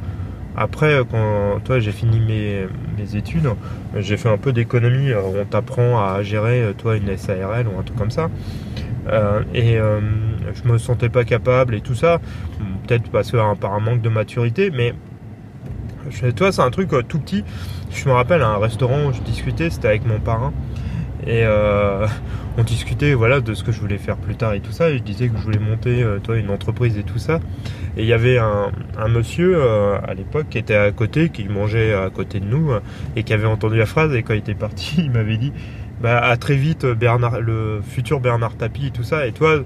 après, 0.56 1.00
quand 1.10 1.60
toi 1.64 1.80
j'ai 1.80 1.92
fini 1.92 2.20
mes, 2.20 3.16
études, 3.16 3.48
j'ai 3.96 4.16
fait 4.16 4.28
un 4.28 4.38
peu 4.38 4.52
d'économie. 4.52 5.12
On 5.14 5.44
t'apprend 5.44 5.98
à 5.98 6.22
gérer 6.22 6.72
toi 6.78 6.96
une 6.96 7.16
SARL 7.16 7.66
ou 7.68 7.78
un 7.78 7.82
truc 7.82 7.98
comme 7.98 8.10
ça. 8.10 8.28
Euh, 9.08 9.42
et 9.52 9.78
euh, 9.78 10.00
je 10.54 10.70
me 10.70 10.78
sentais 10.78 11.08
pas 11.08 11.24
capable 11.24 11.74
et 11.74 11.80
tout 11.80 11.94
ça. 11.94 12.20
Peut-être 12.86 13.10
parce 13.10 13.30
que 13.30 13.54
par 13.56 13.74
un 13.74 13.80
manque 13.80 14.02
de 14.02 14.08
maturité, 14.08 14.70
mais 14.70 14.94
toi 16.36 16.52
c'est 16.52 16.62
un 16.62 16.70
truc 16.70 16.92
euh, 16.92 17.02
tout 17.02 17.18
petit. 17.18 17.44
Je 17.90 18.08
me 18.08 18.14
rappelle 18.14 18.42
à 18.42 18.48
un 18.48 18.58
restaurant 18.58 19.06
où 19.06 19.12
je 19.12 19.20
discutais, 19.20 19.70
c'était 19.70 19.88
avec 19.88 20.06
mon 20.06 20.20
parrain. 20.20 20.52
Et 21.26 21.44
euh, 21.44 22.06
on 22.58 22.64
discutait 22.64 23.14
voilà 23.14 23.40
de 23.40 23.54
ce 23.54 23.62
que 23.62 23.70
je 23.70 23.80
voulais 23.80 23.98
faire 23.98 24.16
plus 24.16 24.34
tard 24.34 24.54
et 24.54 24.60
tout 24.60 24.72
ça. 24.72 24.90
Et 24.90 24.98
je 24.98 25.02
disais 25.02 25.28
que 25.28 25.36
je 25.36 25.42
voulais 25.42 25.58
monter 25.58 26.02
euh, 26.02 26.18
toi 26.18 26.36
une 26.36 26.50
entreprise 26.50 26.98
et 26.98 27.04
tout 27.04 27.18
ça. 27.18 27.40
Et 27.96 28.02
il 28.02 28.08
y 28.08 28.12
avait 28.12 28.38
un, 28.38 28.70
monsieur 29.08 29.54
euh, 29.56 29.98
à 30.02 30.14
l'époque 30.14 30.46
qui 30.50 30.58
était 30.58 30.74
à 30.74 30.90
côté, 30.90 31.28
qui 31.28 31.44
mangeait 31.48 31.94
à 31.94 32.10
côté 32.10 32.40
de 32.40 32.46
nous 32.46 32.70
et 33.16 33.22
qui 33.22 33.32
avait 33.32 33.46
entendu 33.46 33.76
la 33.76 33.86
phrase. 33.86 34.14
Et 34.14 34.22
quand 34.22 34.34
il 34.34 34.38
était 34.38 34.54
parti, 34.54 34.96
il 34.98 35.10
m'avait 35.10 35.36
dit 35.36 35.52
bah, 36.00 36.18
à 36.18 36.36
très 36.36 36.56
vite 36.56 36.86
Bernard, 36.86 37.40
le 37.40 37.80
futur 37.82 38.18
Bernard 38.20 38.56
Tapie 38.56 38.88
et 38.88 38.90
tout 38.90 39.04
ça. 39.04 39.26
Et 39.26 39.32
toi, 39.32 39.60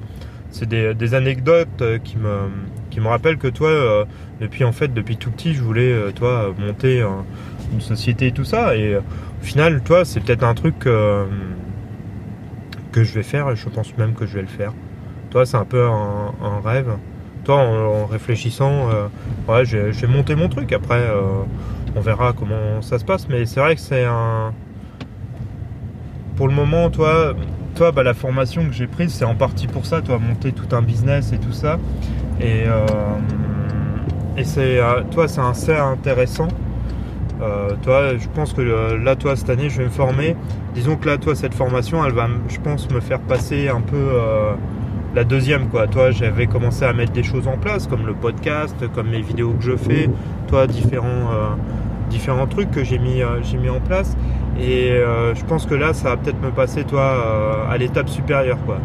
c'est 0.51 0.69
des, 0.69 1.15
anecdotes 1.15 1.83
qui 2.05 2.17
me 2.19 2.49
qui 2.91 3.01
me 3.01 3.09
rappellent 3.09 3.37
que 3.39 3.49
toi, 3.49 4.07
depuis 4.41 4.65
en 4.65 4.73
fait 4.73 4.93
depuis 4.93 5.17
tout 5.17 5.31
petit, 5.31 5.55
je 5.55 5.63
voulais 5.63 5.95
toi 6.15 6.55
monter 6.59 7.05
une 7.73 7.81
société 7.81 8.29
et 8.29 8.33
tout 8.33 8.45
ça. 8.45 8.77
Et 8.77 8.97
au 8.97 9.03
final, 9.43 9.83
toi, 9.83 10.05
c'est 10.05 10.21
peut-être 10.21 10.45
un 10.45 10.55
truc 10.55 10.87
que 12.97 13.05
je 13.05 13.13
vais 13.13 13.23
faire 13.23 13.51
et 13.51 13.57
je 13.57 13.69
pense 13.69 13.97
même 13.99 14.15
que 14.15 14.27
je 14.27 14.35
vais 14.35 14.43
le 14.43 14.49
faire. 14.49 14.73
Toi, 15.31 15.45
c'est 15.45 15.59
un 15.59 15.67
peu 15.67 15.87
un, 15.87 16.61
rêve. 16.65 16.97
Toi, 17.45 17.57
en, 17.57 18.07
réfléchissant, 18.07 18.89
euh, 18.91 19.09
ouais, 19.49 19.67
je, 19.67 19.77
vais 19.77 20.35
mon 20.35 20.49
truc. 20.49 20.73
Après, 20.73 21.01
euh, 21.01 21.43
on 21.95 22.01
verra 22.01 22.33
comment 22.33 22.81
ça 22.81 22.99
se 22.99 23.05
passe. 23.05 23.29
Mais 23.29 23.45
c'est 23.45 23.61
vrai 23.61 23.75
que 23.75 23.83
c'est 23.83 24.07
un. 24.07 24.55
Pour 26.37 26.49
le 26.49 26.55
moment, 26.55 26.89
toi, 26.89 27.35
toi 27.75 27.93
bah, 27.93 28.03
la 28.03 28.15
formation 28.15 28.67
que 28.67 28.73
j'ai 28.73 28.87
prise, 28.87 29.13
c'est 29.13 29.27
en 29.27 29.35
partie 29.35 29.67
pour 29.67 29.85
ça. 29.85 30.01
Toi, 30.01 30.19
monter 30.19 30.53
tout 30.53 30.75
un 30.75 30.81
business 30.81 31.33
et 31.35 31.39
tout 31.39 31.53
ça. 31.53 31.79
Et, 32.41 32.65
euh, 32.67 32.87
et 34.39 34.45
c'est, 34.45 34.81
toi, 35.11 35.29
c'est 35.29 35.43
assez 35.43 35.77
intéressant. 35.77 36.49
Euh, 37.43 37.71
toi, 37.83 38.17
je 38.17 38.29
pense 38.29 38.53
que 38.53 38.63
euh, 38.63 38.99
là, 38.99 39.15
toi, 39.17 39.37
cette 39.37 39.51
année, 39.51 39.69
je 39.69 39.79
vais 39.79 39.85
me 39.85 39.91
former. 39.91 40.37
Disons 40.75 40.97
que 40.97 41.07
là, 41.07 41.19
toi, 41.19 41.35
cette 41.35 41.55
formation, 41.55 42.05
elle 42.05 42.13
va, 42.13 42.29
je 42.49 42.59
pense, 42.59 42.91
me 42.91 43.01
faire 43.01 43.21
passer 43.21 43.69
un 43.69 43.81
peu 43.81 43.97
euh, 43.97 44.53
la 45.15 45.25
deuxième, 45.25 45.69
quoi. 45.69 45.87
Toi, 45.87 46.11
j'avais 46.11 46.47
commencé 46.47 46.85
à 46.85 46.93
mettre 46.93 47.13
des 47.13 47.23
choses 47.23 47.47
en 47.47 47.59
place, 47.59 47.87
comme 47.87 48.07
le 48.07 48.15
podcast, 48.15 48.77
comme 48.95 49.11
mes 49.11 49.21
vidéos 49.21 49.53
que 49.53 49.63
je 49.63 49.77
fais. 49.77 50.09
Toi, 50.49 50.67
différents, 50.67 51.31
différents 52.11 52.47
trucs 52.47 52.71
que 52.71 52.85
j'ai 52.85 52.99
mis, 52.99 53.23
mis 53.61 53.69
en 53.69 53.81
place. 53.81 54.17
Et 54.59 54.93
je 55.35 55.45
pense 55.45 55.67
que 55.67 55.75
là, 55.75 55.93
ça 55.93 56.11
va 56.11 56.17
peut-être 56.17 56.41
me 56.41 56.51
passer, 56.51 56.85
toi, 56.85 57.67
à 57.69 57.77
l'étape 57.79 58.09
supérieure, 58.09 58.59
quoi. 58.67 58.79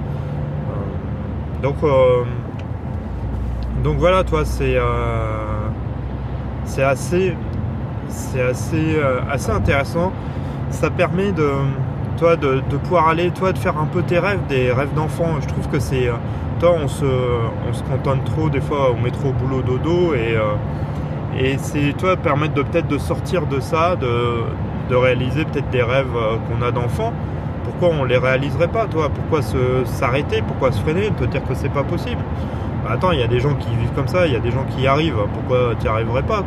Donc, 1.61 1.75
donc 3.83 3.97
voilà, 3.97 4.23
toi, 4.23 4.45
c'est 4.45 4.77
c'est 6.65 6.83
assez, 6.83 7.35
c'est 8.11 8.41
assez, 8.41 8.97
assez 9.29 9.51
intéressant. 9.51 10.11
Ça 10.69 10.89
permet 10.89 11.31
de, 11.31 11.49
toi, 12.17 12.35
de, 12.35 12.61
pouvoir 12.83 13.07
aller, 13.07 13.31
toi, 13.31 13.51
de 13.51 13.57
faire 13.57 13.77
un 13.77 13.85
peu 13.85 14.03
tes 14.03 14.19
rêves, 14.19 14.41
des 14.47 14.71
rêves 14.71 14.93
d'enfant. 14.93 15.41
Je 15.41 15.47
trouve 15.47 15.67
que 15.67 15.79
c'est, 15.79 16.09
toi, 16.59 16.75
on 16.81 16.87
se, 16.87 17.05
on 17.05 17.73
se 17.73 17.83
contente 17.83 18.23
trop 18.25 18.49
des 18.49 18.61
fois, 18.61 18.93
on 18.97 19.01
met 19.01 19.11
trop 19.11 19.29
au 19.29 19.33
boulot 19.33 19.61
dodo 19.61 20.13
et 20.13 20.37
et 21.37 21.57
c'est 21.57 21.93
toi 21.97 22.17
permettre 22.17 22.53
de 22.53 22.61
peut-être 22.61 22.87
de 22.87 22.97
sortir 22.97 23.47
de 23.47 23.59
ça, 23.59 23.95
de, 23.95 24.95
réaliser 24.95 25.45
peut-être 25.45 25.69
des 25.69 25.81
rêves 25.81 26.13
euh, 26.17 26.35
qu'on 26.35 26.61
a 26.61 26.71
d'enfant. 26.71 27.13
Pourquoi 27.63 27.97
on 27.97 28.03
les 28.03 28.17
réaliserait 28.17 28.67
pas, 28.67 28.87
toi? 28.87 29.09
Pourquoi 29.09 29.41
s'arrêter? 29.85 30.43
Pourquoi 30.45 30.73
se 30.73 30.81
freiner? 30.81 31.11
Te 31.11 31.23
dire 31.23 31.41
que 31.45 31.53
c'est 31.53 31.69
pas 31.69 31.83
possible 31.83 32.21
bah, 32.83 32.91
Attends, 32.95 33.13
il 33.13 33.19
y 33.19 33.23
a 33.23 33.27
des 33.27 33.39
gens 33.39 33.55
qui 33.55 33.69
vivent 33.69 33.93
comme 33.95 34.09
ça, 34.09 34.27
il 34.27 34.33
y 34.33 34.35
a 34.35 34.41
des 34.41 34.51
gens 34.51 34.65
qui 34.75 34.81
y 34.81 34.87
arrivent. 34.87 35.15
Pourquoi 35.33 35.75
tu 35.79 35.83
n'y 35.83 35.87
arriverais 35.87 36.23
pas, 36.23 36.43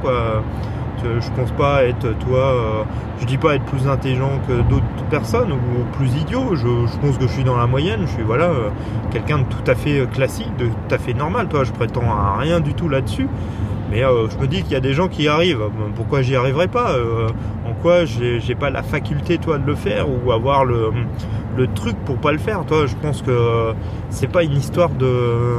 je 1.03 1.31
pense 1.31 1.51
pas 1.53 1.85
être 1.85 2.17
toi, 2.19 2.39
euh, 2.39 2.83
je 3.21 3.27
dis 3.27 3.39
pas 3.39 3.55
être 3.57 3.65
plus 3.65 3.89
intelligent 3.89 4.41
que 4.47 4.63
d'autres 4.69 5.05
personnes 5.11 5.53
ou 5.53 5.97
plus 5.97 6.15
idiot. 6.17 6.55
Je, 6.55 6.99
pense 7.01 7.19
que 7.19 7.27
je 7.27 7.33
suis 7.33 7.45
dans 7.45 7.57
la 7.57 7.67
moyenne. 7.67 8.01
Je 8.03 8.13
suis 8.13 8.23
voilà 8.23 8.47
euh, 8.47 8.69
quelqu'un 9.11 9.39
de 9.39 9.45
tout 9.45 9.71
à 9.71 9.75
fait 9.75 10.09
classique, 10.13 10.57
de 10.59 10.67
tout 10.67 10.95
à 10.95 10.99
fait 10.99 11.15
normal. 11.15 11.49
Toi, 11.49 11.65
je 11.65 11.73
prétends 11.73 12.05
rien 12.39 12.61
du 12.61 12.75
tout 12.75 12.89
là-dessus. 12.89 13.29
Mais 13.91 14.01
je 14.01 14.39
me 14.39 14.47
dis 14.47 14.63
qu'il 14.63 14.73
y 14.73 14.77
a 14.77 14.81
des 14.81 14.95
gens 14.95 15.09
qui 15.09 15.29
arrivent. 15.29 15.69
Pourquoi 15.95 16.23
j'y 16.23 16.35
arriverai 16.35 16.69
pas 16.69 16.97
quoi 17.85 18.07
j'ai 18.07 18.55
pas 18.55 18.71
la 18.71 18.83
faculté 18.83 19.37
toi 19.37 19.59
de 19.59 19.67
le 19.67 19.75
faire 19.75 20.07
ou 20.09 20.33
avoir 20.33 20.65
le, 20.65 20.91
truc 21.75 21.97
pour 22.07 22.17
pas 22.17 22.33
le 22.33 22.39
faire? 22.39 22.65
Toi 22.65 22.87
je 22.87 22.95
pense 22.97 23.21
que 23.21 23.75
c'est 24.09 24.27
pas 24.31 24.43
une 24.43 24.57
histoire 24.57 24.89
de 24.89 25.55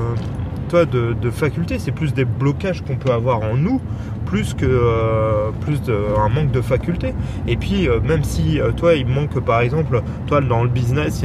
toi 0.76 0.86
de, 0.86 1.30
faculté 1.30 1.80
c'est 1.80 1.94
plus 1.94 2.14
des 2.14 2.26
blocages 2.26 2.82
qu'on 2.82 2.98
peut 2.98 3.12
avoir 3.12 3.42
en 3.42 3.56
nous 3.56 3.80
plus 4.26 4.54
que 4.54 4.66
euh, 4.66 5.52
plus 5.62 5.82
de, 5.82 5.98
un 6.18 6.28
manque 6.28 6.52
de 6.52 6.60
faculté 6.60 7.14
et 7.48 7.56
puis 7.56 7.88
euh, 7.88 8.02
même 8.02 8.26
si 8.26 8.60
euh, 8.60 8.72
toi 8.72 8.96
il 8.96 9.08
manque 9.08 9.40
par 9.40 9.62
exemple 9.62 10.02
toi 10.28 10.42
dans 10.42 10.64
le 10.64 10.70
business 10.70 11.24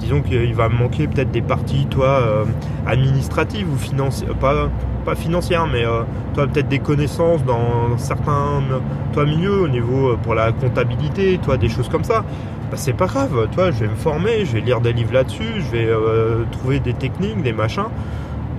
disons 0.00 0.22
qu'il 0.22 0.54
va 0.54 0.68
manquer 0.68 1.06
peut-être 1.06 1.30
des 1.30 1.40
parties 1.40 1.86
toi 1.86 2.44
administratives 2.84 3.72
ou 3.72 3.76
financières 3.76 4.34
pas 4.34 4.68
pas 5.04 5.14
financière, 5.14 5.66
mais 5.70 5.84
toi 6.32 6.46
peut-être 6.46 6.68
des 6.68 6.78
connaissances 6.78 7.44
dans 7.44 7.98
certains 7.98 8.62
toi 9.12 9.26
milieux 9.26 9.60
au 9.60 9.68
niveau 9.68 10.16
pour 10.22 10.34
la 10.34 10.50
comptabilité, 10.50 11.38
toi 11.42 11.58
des 11.58 11.68
choses 11.68 11.90
comme 11.90 12.04
ça. 12.04 12.24
Bah, 12.70 12.76
c'est 12.76 12.94
pas 12.94 13.06
grave, 13.06 13.48
toi 13.52 13.70
je 13.70 13.80
vais 13.80 13.88
me 13.88 13.96
former, 13.96 14.46
je 14.46 14.54
vais 14.54 14.60
lire 14.62 14.80
des 14.80 14.94
livres 14.94 15.12
là-dessus, 15.12 15.52
je 15.58 15.76
vais 15.76 15.88
trouver 16.52 16.80
des 16.80 16.94
techniques, 16.94 17.42
des 17.42 17.52
machins. 17.52 17.90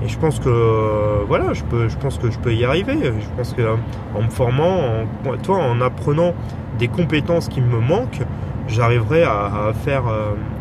Et 0.06 0.08
je 0.08 0.18
pense 0.20 0.40
que 0.40 1.24
voilà, 1.28 1.54
je 1.54 1.64
peux, 1.64 1.88
pense 2.00 2.18
que 2.20 2.30
je 2.30 2.38
peux 2.38 2.54
y 2.54 2.64
arriver. 2.64 2.96
Je 3.02 3.38
pense 3.38 3.54
que 3.54 3.64
en 4.14 4.22
me 4.22 4.30
formant, 4.30 5.06
en, 5.26 5.82
apprenant 5.82 6.34
des 6.78 6.88
compétences 6.88 7.50
qui 7.50 7.62
me 7.62 7.80
manquent, 7.80 8.22
j'arriverai 8.68 9.24
à, 9.24 9.74
faire 9.84 10.04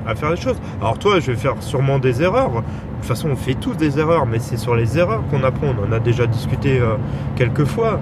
à 0.07 0.15
faire 0.15 0.31
des 0.31 0.41
choses. 0.41 0.61
Alors 0.81 0.99
toi, 0.99 1.21
je 1.21 1.33
vais 1.33 1.37
faire 1.37 1.57
sûrement 1.61 1.99
des 1.99 2.23
erreurs 2.23 2.63
toute 3.05 3.17
façon, 3.17 3.29
on 3.29 3.37
fait 3.37 3.55
tous 3.55 3.75
des 3.75 3.99
erreurs, 3.99 4.25
mais 4.25 4.39
c'est 4.39 4.57
sur 4.57 4.75
les 4.75 4.99
erreurs 4.99 5.23
qu'on 5.31 5.45
apprend. 5.45 5.75
On 5.79 5.89
en 5.89 5.93
a 5.93 6.01
déjà 6.01 6.27
discuté 6.27 6.79
euh, 6.79 6.97
quelques 7.37 7.67
fois. 7.67 8.01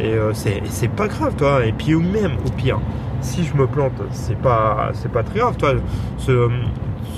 Et 0.00 0.14
euh, 0.14 0.32
c'est 0.32 0.88
pas 0.88 1.06
grave, 1.06 1.34
toi. 1.36 1.66
Et 1.66 1.72
puis, 1.72 1.94
ou 1.94 2.00
même, 2.00 2.32
au 2.46 2.50
pire, 2.50 2.80
si 3.20 3.44
je 3.44 3.54
me 3.54 3.66
plante, 3.66 3.92
c'est 4.10 4.38
pas, 4.38 4.92
pas 5.12 5.22
très 5.22 5.40
grave, 5.40 5.56
toi. 5.56 5.72
Ce, 6.18 6.48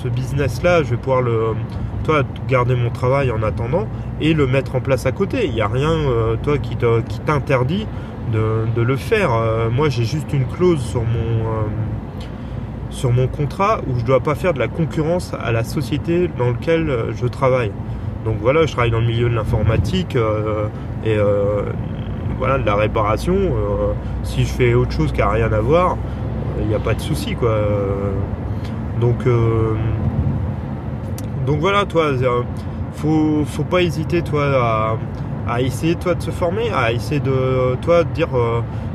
business-là, 0.09 0.83
je 0.83 0.91
vais 0.91 0.97
pouvoir 0.97 1.21
le, 1.21 1.49
toi, 2.05 2.23
garder 2.49 2.75
mon 2.75 2.89
travail 2.89 3.31
en 3.31 3.43
attendant 3.43 3.87
et 4.21 4.33
le 4.33 4.47
mettre 4.47 4.77
en 4.77 4.81
place 4.81 5.05
à 5.05 5.13
côté. 5.13 5.45
Il 5.45 5.53
n'y 5.53 5.61
a 5.61 5.69
rien, 5.69 5.91
euh, 5.91 6.37
toi, 6.43 6.57
qui 6.57 6.77
t'interdit 7.27 7.87
de, 8.33 8.65
de, 8.75 8.81
le 8.81 8.97
faire. 8.97 9.31
moi, 9.71 9.91
j'ai 9.91 10.05
juste 10.05 10.33
une 10.33 10.47
clause 10.47 10.81
sur 10.81 11.03
mon 11.03 11.67
sur 12.91 13.13
mon 13.13 13.29
contrat 13.29 13.81
où 13.87 13.99
je 13.99 14.05
dois 14.05 14.21
pas 14.21 14.35
faire 14.35 14.53
de 14.53 14.59
la 14.59 14.69
concurrence 14.69 15.33
à 15.41 15.53
la 15.53 15.65
société 15.65 16.29
dans 16.39 16.51
laquelle 16.51 16.91
euh, 16.91 17.13
je 17.15 17.27
travaille. 17.27 17.73
Donc 18.25 18.37
voilà, 18.41 18.67
je 18.67 18.73
travaille 18.73 18.91
dans 18.91 19.01
le 19.01 19.07
milieu 19.07 19.31
de 19.31 19.35
l'informatique 19.35 20.17
euh, 20.17 20.67
et 21.05 21.17
euh, 21.17 21.63
voilà 22.41 22.59
de 22.59 22.67
la 22.67 22.75
réparation. 22.75 23.37
si 24.25 24.43
je 24.43 24.53
fais 24.53 24.75
autre 24.75 24.91
chose 24.91 25.13
qui 25.13 25.21
n'a 25.21 25.29
rien 25.29 25.53
à 25.53 25.61
voir, 25.61 25.97
il 26.61 26.67
n'y 26.67 26.75
a 26.75 26.81
pas 26.81 26.95
de 26.95 27.01
souci 27.01 27.37
quoi. 27.37 27.55
Donc 29.01 29.25
donc 31.47 31.61
voilà, 31.61 31.85
toi, 31.85 32.07
faut 32.95 33.45
faut 33.45 33.65
pas 33.65 33.83
hésiter 33.83 34.23
toi 34.23 34.99
à, 35.47 35.61
essayer 35.61 35.95
toi 35.95 36.15
de 36.15 36.23
se 36.23 36.31
former, 36.31 36.71
à 36.71 36.93
essayer 36.93 37.21
de 37.21 37.77
toi 37.83 38.05
de 38.05 38.09
dire 38.11 38.29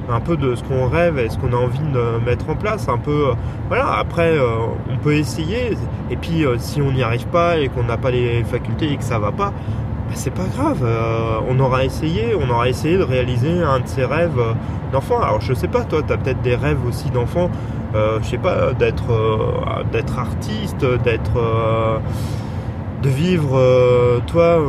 un 0.10 0.20
peu 0.20 0.38
de 0.38 0.56
ce 0.56 0.64
qu'on 0.64 0.88
rêve 0.88 1.18
et 1.20 1.30
ce 1.30 1.38
qu'on 1.38 1.54
a 1.54 1.58
envie 1.58 1.80
de 1.80 2.26
mettre 2.26 2.50
en 2.50 2.56
place. 2.56 2.88
Un 2.90 2.98
peu, 2.98 3.30
euh, 3.30 3.34
voilà. 3.68 3.98
Après, 3.98 4.38
euh, 4.38 4.58
on 4.92 4.98
peut 4.98 5.14
essayer. 5.14 5.78
Et 6.10 6.16
puis, 6.16 6.46
euh, 6.46 6.58
si 6.58 6.82
on 6.82 6.92
n'y 6.92 7.04
arrive 7.04 7.28
pas 7.28 7.58
et 7.58 7.70
qu'on 7.70 7.84
n'a 7.84 7.98
pas 7.98 8.12
les 8.12 8.44
facultés 8.44 8.92
et 8.92 8.98
que 8.98 9.04
ça 9.04 9.20
va 9.20 9.32
pas, 9.32 9.54
bah, 10.08 10.14
c'est 10.14 10.34
pas 10.34 10.48
grave. 10.56 10.86
on 11.50 11.60
aura 11.60 11.84
essayé. 11.86 12.36
On 12.36 12.50
aura 12.50 12.70
essayé 12.70 12.98
de 12.98 13.04
réaliser 13.04 13.62
un 13.62 13.80
de 13.80 13.88
ses 13.88 14.06
rêves 14.06 14.42
d'enfant. 14.92 15.20
Alors, 15.22 15.42
je 15.42 15.54
sais 15.54 15.68
pas, 15.68 15.84
toi, 15.84 16.02
tu 16.06 16.14
as 16.14 16.18
peut-être 16.18 16.42
des 16.42 16.56
rêves 16.56 16.86
aussi 16.88 17.10
d'enfant. 17.10 17.50
je 17.94 18.24
sais 18.24 18.38
pas, 18.38 18.74
d'être, 18.74 19.06
d'être 19.92 20.20
artiste, 20.20 20.86
d'être, 21.04 22.02
de 23.02 23.10
vivre, 23.10 24.22
toi 24.28 24.60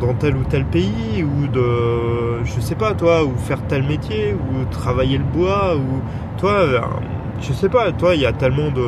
dans 0.00 0.14
tel 0.14 0.36
ou 0.36 0.44
tel 0.44 0.64
pays 0.64 1.22
ou 1.22 1.46
de 1.46 2.44
je 2.44 2.60
sais 2.60 2.74
pas 2.74 2.94
toi 2.94 3.24
ou 3.24 3.36
faire 3.36 3.62
tel 3.66 3.82
métier 3.84 4.34
ou 4.34 4.64
travailler 4.70 5.18
le 5.18 5.24
bois 5.24 5.76
ou 5.76 6.00
toi 6.38 6.66
je 7.40 7.52
sais 7.52 7.68
pas 7.68 7.92
toi 7.92 8.14
il 8.14 8.20
y 8.20 8.26
a 8.26 8.32
tellement 8.32 8.70
de 8.70 8.82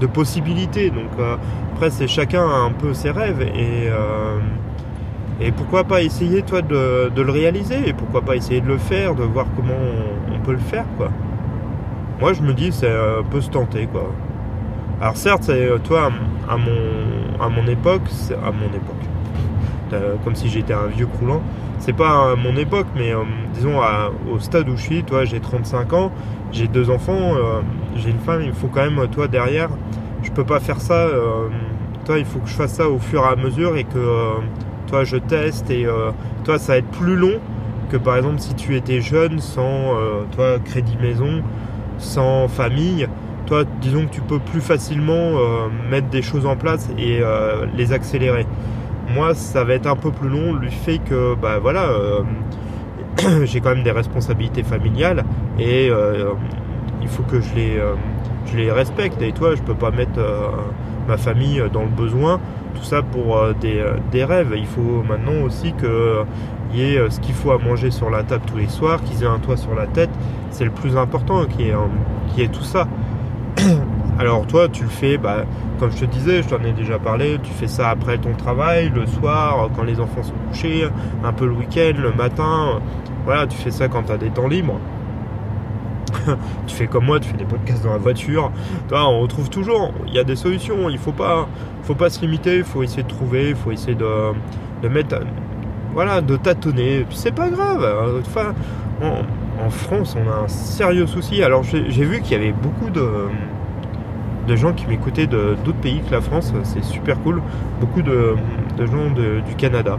de 0.00 0.06
possibilités 0.06 0.90
donc 0.90 1.10
euh, 1.18 1.36
après 1.72 1.90
c'est 1.90 2.08
chacun 2.08 2.46
un 2.46 2.72
peu 2.72 2.94
ses 2.94 3.10
rêves 3.10 3.42
et 3.42 3.88
euh, 3.88 4.38
et 5.40 5.52
pourquoi 5.52 5.84
pas 5.84 6.02
essayer 6.02 6.42
toi 6.42 6.62
de, 6.62 7.10
le 7.14 7.30
réaliser 7.30 7.88
et 7.88 7.92
pourquoi 7.92 8.22
pas 8.22 8.34
essayer 8.34 8.60
de 8.60 8.66
le 8.66 8.78
faire 8.78 9.14
de 9.14 9.22
voir 9.22 9.46
comment 9.54 9.74
on, 10.32 10.38
peut 10.40 10.52
le 10.52 10.58
faire 10.58 10.86
quoi 10.96 11.10
moi 12.20 12.32
je 12.32 12.42
me 12.42 12.54
dis 12.54 12.72
c'est 12.72 12.90
un 12.90 13.22
peu 13.22 13.40
se 13.40 13.50
tenter 13.50 13.86
quoi 13.86 14.10
alors 15.00 15.16
certes 15.16 15.44
c'est 15.44 15.68
toi 15.84 16.10
à 16.48 16.56
mon 16.56 17.44
à 17.44 17.48
mon 17.48 17.66
époque 17.68 18.08
à 18.44 18.50
mon 18.50 18.66
époque 18.68 19.08
euh, 19.92 20.16
comme 20.24 20.34
si 20.34 20.48
j'étais 20.48 20.74
un 20.74 20.86
vieux 20.86 21.06
croulant. 21.06 21.42
C'est 21.78 21.92
pas 21.92 22.34
mon 22.36 22.56
époque, 22.56 22.88
mais 22.96 23.12
euh, 23.12 23.22
disons 23.54 23.80
au 24.30 24.38
stade 24.38 24.68
où 24.68 24.76
je 24.76 24.82
suis, 24.82 25.04
toi 25.04 25.24
j'ai 25.24 25.40
35 25.40 25.92
ans, 25.92 26.12
j'ai 26.52 26.68
deux 26.68 26.90
enfants, 26.90 27.34
euh, 27.34 27.60
j'ai 27.96 28.10
une 28.10 28.18
femme, 28.18 28.42
il 28.42 28.52
faut 28.52 28.68
quand 28.68 28.82
même, 28.82 29.08
toi 29.08 29.28
derrière, 29.28 29.68
je 30.22 30.30
peux 30.30 30.44
pas 30.44 30.60
faire 30.60 30.80
ça, 30.80 31.08
toi 32.04 32.18
il 32.18 32.24
faut 32.24 32.38
que 32.40 32.48
je 32.48 32.54
fasse 32.54 32.74
ça 32.74 32.88
au 32.88 32.98
fur 32.98 33.22
et 33.22 33.32
à 33.32 33.36
mesure 33.36 33.76
et 33.76 33.84
que 33.84 34.34
toi 34.86 35.04
je 35.04 35.16
teste 35.16 35.70
et 35.70 35.86
toi 36.44 36.58
ça 36.58 36.72
va 36.72 36.78
être 36.78 36.90
plus 36.90 37.14
long 37.16 37.34
que 37.88 37.96
par 37.96 38.16
exemple 38.16 38.38
si 38.38 38.54
tu 38.54 38.76
étais 38.76 39.00
jeune 39.00 39.38
sans 39.38 39.94
toi 40.32 40.58
crédit 40.64 40.96
maison, 41.00 41.42
sans 41.98 42.48
famille, 42.48 43.08
toi 43.46 43.62
disons 43.80 44.06
que 44.06 44.12
tu 44.12 44.20
peux 44.20 44.40
plus 44.40 44.60
facilement 44.60 45.34
mettre 45.88 46.08
des 46.08 46.22
choses 46.22 46.46
en 46.46 46.56
place 46.56 46.88
et 46.98 47.20
les 47.76 47.92
accélérer. 47.92 48.46
Moi 49.14 49.34
ça 49.34 49.64
va 49.64 49.74
être 49.74 49.86
un 49.86 49.96
peu 49.96 50.10
plus 50.10 50.28
long 50.28 50.52
le 50.52 50.68
fait 50.68 50.98
que 50.98 51.34
bah 51.34 51.58
voilà 51.60 51.88
euh, 53.18 53.44
j'ai 53.44 53.60
quand 53.60 53.70
même 53.70 53.82
des 53.82 53.90
responsabilités 53.90 54.62
familiales 54.62 55.24
et 55.58 55.90
euh, 55.90 56.32
il 57.02 57.08
faut 57.08 57.22
que 57.22 57.40
je 57.40 57.54
les, 57.54 57.78
euh, 57.78 57.94
je 58.46 58.56
les 58.56 58.70
respecte. 58.70 59.20
Et 59.22 59.32
toi 59.32 59.54
je 59.54 59.62
peux 59.62 59.74
pas 59.74 59.90
mettre 59.90 60.20
ma 61.06 61.16
famille 61.16 61.62
dans 61.72 61.82
le 61.82 61.88
besoin. 61.88 62.40
Tout 62.74 62.84
ça 62.84 63.02
pour 63.02 63.40
des, 63.60 64.24
rêves. 64.24 64.54
Il 64.56 64.66
faut 64.66 65.02
maintenant 65.08 65.42
aussi 65.44 65.72
que 65.72 66.22
y 66.72 66.82
ait 66.82 67.10
ce 67.10 67.18
qu'il 67.18 67.34
faut 67.34 67.50
à 67.50 67.58
manger 67.58 67.90
sur 67.90 68.10
la 68.10 68.22
table 68.22 68.44
tous 68.46 68.58
les 68.58 68.68
soirs 68.68 69.02
qu'ils 69.02 69.22
aient 69.22 69.26
un 69.26 69.38
toit 69.38 69.56
sur 69.56 69.74
la 69.74 69.86
tête. 69.86 70.10
C'est 70.50 70.64
le 70.64 70.70
plus 70.70 70.96
important 70.96 71.44
qui 71.46 71.68
est, 71.68 71.74
qui 72.34 72.42
est 72.42 72.52
tout 72.52 72.62
ça. 72.62 72.86
Alors 74.18 74.46
toi 74.46 74.68
tu 74.68 74.84
le 74.84 74.90
fais 74.90 75.16
bah, 75.16 75.44
comme 75.78 75.92
je 75.92 75.98
te 75.98 76.04
disais, 76.06 76.42
je 76.42 76.48
t'en 76.48 76.62
ai 76.64 76.72
déjà 76.72 76.98
parlé, 76.98 77.38
tu 77.42 77.52
fais 77.52 77.68
ça 77.68 77.90
après 77.90 78.18
ton 78.18 78.34
travail, 78.34 78.90
le 78.92 79.06
soir, 79.06 79.68
quand 79.76 79.84
les 79.84 80.00
enfants 80.00 80.22
sont 80.22 80.34
couchés, 80.50 80.88
un 81.24 81.32
peu 81.32 81.46
le 81.46 81.52
week-end, 81.52 81.92
le 81.96 82.12
matin. 82.12 82.80
Voilà, 83.24 83.46
tu 83.46 83.56
fais 83.56 83.70
ça 83.70 83.88
quand 83.88 84.04
tu 84.04 84.12
as 84.12 84.16
des 84.16 84.30
temps 84.30 84.48
libres. 84.48 84.80
tu 86.66 86.74
fais 86.74 86.86
comme 86.86 87.06
moi, 87.06 87.20
tu 87.20 87.28
fais 87.28 87.36
des 87.36 87.44
podcasts 87.44 87.84
dans 87.84 87.92
la 87.92 87.98
voiture. 87.98 88.50
Toi, 88.88 89.08
on 89.08 89.20
retrouve 89.20 89.50
toujours. 89.50 89.92
Il 90.06 90.14
y 90.14 90.18
a 90.18 90.24
des 90.24 90.36
solutions. 90.36 90.88
Il 90.88 90.98
faut 90.98 91.12
pas, 91.12 91.48
faut 91.82 91.94
pas 91.94 92.10
se 92.10 92.20
limiter. 92.20 92.58
Il 92.58 92.64
faut 92.64 92.82
essayer 92.82 93.02
de 93.02 93.08
trouver. 93.08 93.50
Il 93.50 93.56
faut 93.56 93.70
essayer 93.70 93.94
de, 93.94 94.32
de 94.82 94.88
mettre, 94.88 95.20
voilà, 95.94 96.20
de 96.20 96.36
tâtonner. 96.36 97.06
C'est 97.10 97.34
pas 97.34 97.48
grave. 97.48 97.86
Enfin, 98.20 98.54
en 99.02 99.70
France, 99.70 100.16
on 100.16 100.30
a 100.30 100.44
un 100.44 100.48
sérieux 100.48 101.06
souci. 101.06 101.42
Alors 101.42 101.62
j'ai 101.62 102.04
vu 102.04 102.20
qu'il 102.20 102.32
y 102.32 102.40
avait 102.40 102.52
beaucoup 102.52 102.90
de, 102.90 103.08
de 104.46 104.56
gens 104.56 104.72
qui 104.72 104.86
m'écoutaient 104.86 105.26
d'autres 105.26 105.72
pays 105.80 106.00
que 106.06 106.12
la 106.12 106.20
France. 106.20 106.52
C'est 106.64 106.84
super 106.84 107.20
cool. 107.20 107.42
Beaucoup 107.80 108.02
de, 108.02 108.36
gens 108.78 109.10
du 109.10 109.54
Canada. 109.56 109.98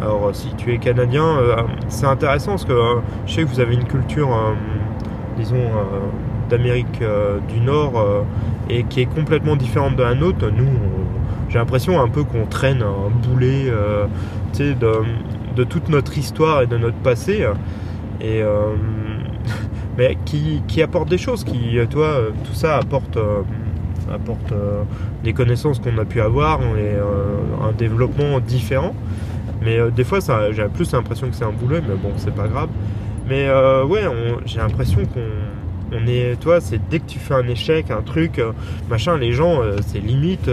Alors 0.00 0.30
si 0.32 0.54
tu 0.54 0.72
es 0.72 0.78
canadien, 0.78 1.24
euh, 1.24 1.56
c'est 1.88 2.06
intéressant 2.06 2.52
parce 2.52 2.64
que 2.64 2.72
euh, 2.72 3.00
je 3.26 3.34
sais 3.34 3.42
que 3.42 3.48
vous 3.48 3.58
avez 3.58 3.74
une 3.74 3.84
culture, 3.84 4.32
euh, 4.32 4.54
disons, 5.38 5.70
d'Amérique 6.50 7.02
du 7.48 7.60
Nord 7.60 8.24
et 8.68 8.84
qui 8.84 9.00
est 9.00 9.06
complètement 9.06 9.56
différente 9.56 9.96
de 9.96 10.02
la 10.02 10.14
nôtre. 10.14 10.50
Nous, 10.50 10.66
j'ai 11.48 11.58
l'impression 11.58 12.00
un 12.00 12.08
peu 12.08 12.24
qu'on 12.24 12.46
traîne 12.46 12.82
un 12.82 13.10
boulet 13.10 13.70
de, 14.58 14.74
de, 15.56 15.64
toute 15.64 15.88
notre 15.88 16.16
histoire 16.18 16.62
et 16.62 16.66
de 16.66 16.76
notre 16.76 16.96
passé. 16.96 17.46
Et 18.20 18.42
mais 19.98 20.16
qui, 20.24 20.82
apporte 20.82 21.08
des 21.08 21.18
choses, 21.18 21.44
qui, 21.44 21.78
toi, 21.90 22.20
tout 22.44 22.54
ça 22.54 22.76
apporte 22.76 23.18
apporte 24.12 24.54
des 25.22 25.34
connaissances 25.34 25.78
qu'on 25.78 25.98
a 25.98 26.04
pu 26.04 26.20
avoir 26.20 26.60
et 26.62 26.96
un 27.62 27.72
développement 27.72 28.40
différent. 28.40 28.94
Mais 29.62 29.78
euh, 29.78 29.90
des 29.90 30.04
fois, 30.04 30.18
j'ai 30.52 30.64
plus 30.68 30.92
l'impression 30.92 31.28
que 31.28 31.34
c'est 31.34 31.44
un 31.44 31.52
boulet, 31.52 31.80
mais 31.86 31.94
bon, 31.96 32.12
c'est 32.16 32.34
pas 32.34 32.48
grave. 32.48 32.68
Mais 33.28 33.46
euh, 33.48 33.84
ouais, 33.84 34.02
j'ai 34.46 34.58
l'impression 34.58 35.00
qu'on 35.04 35.96
on 35.96 36.06
est, 36.06 36.38
toi, 36.40 36.60
c'est 36.60 36.80
dès 36.88 36.98
que 36.98 37.06
tu 37.06 37.18
fais 37.18 37.34
un 37.34 37.48
échec, 37.48 37.90
un 37.90 38.02
truc, 38.02 38.38
euh, 38.38 38.52
machin, 38.90 39.16
les 39.16 39.32
gens, 39.32 39.60
c'est 39.86 40.00
limite, 40.00 40.50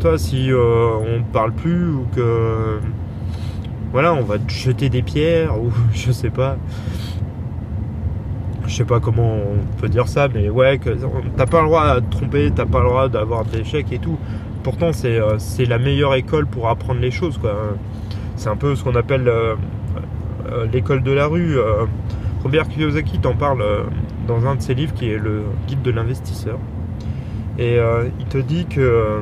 toi, 0.00 0.18
si 0.18 0.50
on 0.52 1.22
parle 1.22 1.52
plus 1.52 1.90
ou 1.90 2.06
que, 2.14 2.78
voilà, 3.92 4.14
on 4.14 4.22
va 4.22 4.38
te 4.38 4.50
jeter 4.50 4.88
des 4.88 5.02
pierres 5.02 5.58
ou 5.62 5.70
je 5.92 6.12
sais 6.12 6.30
pas. 6.30 6.56
Je 8.66 8.74
sais 8.74 8.84
pas 8.84 8.98
comment 8.98 9.36
on 9.36 9.80
peut 9.80 9.88
dire 9.88 10.08
ça, 10.08 10.26
mais 10.32 10.50
ouais, 10.50 10.78
que 10.78 10.90
t'as 11.36 11.46
pas 11.46 11.60
le 11.60 11.68
droit 11.68 12.00
de 12.00 12.00
te 12.00 12.16
tromper, 12.16 12.50
t'as 12.54 12.66
pas 12.66 12.80
le 12.80 12.88
droit 12.88 13.08
d'avoir 13.08 13.44
d'échecs 13.44 13.92
et 13.92 13.98
tout. 13.98 14.18
Pourtant, 14.64 14.90
c'est 14.92 15.64
la 15.66 15.78
meilleure 15.78 16.14
école 16.14 16.46
pour 16.46 16.68
apprendre 16.68 17.00
les 17.00 17.12
choses, 17.12 17.38
quoi. 17.38 17.54
C'est 18.36 18.50
un 18.50 18.56
peu 18.56 18.76
ce 18.76 18.84
qu'on 18.84 18.94
appelle 18.94 19.28
euh, 19.28 19.54
euh, 19.54 19.56
l'école 20.72 21.02
de 21.02 21.12
la 21.12 21.26
rue. 21.26 21.58
Euh, 21.58 21.84
Robert 22.42 22.68
Kiyosaki 22.68 23.18
t'en 23.18 23.34
parle 23.34 23.64
dans 24.28 24.46
un 24.46 24.54
de 24.54 24.62
ses 24.62 24.74
livres 24.74 24.94
qui 24.94 25.10
est 25.10 25.18
le 25.18 25.42
guide 25.66 25.82
de 25.82 25.90
l'investisseur. 25.90 26.58
Et 27.58 27.78
il 28.20 28.26
te 28.26 28.38
dit 28.38 28.66
que 28.66 29.20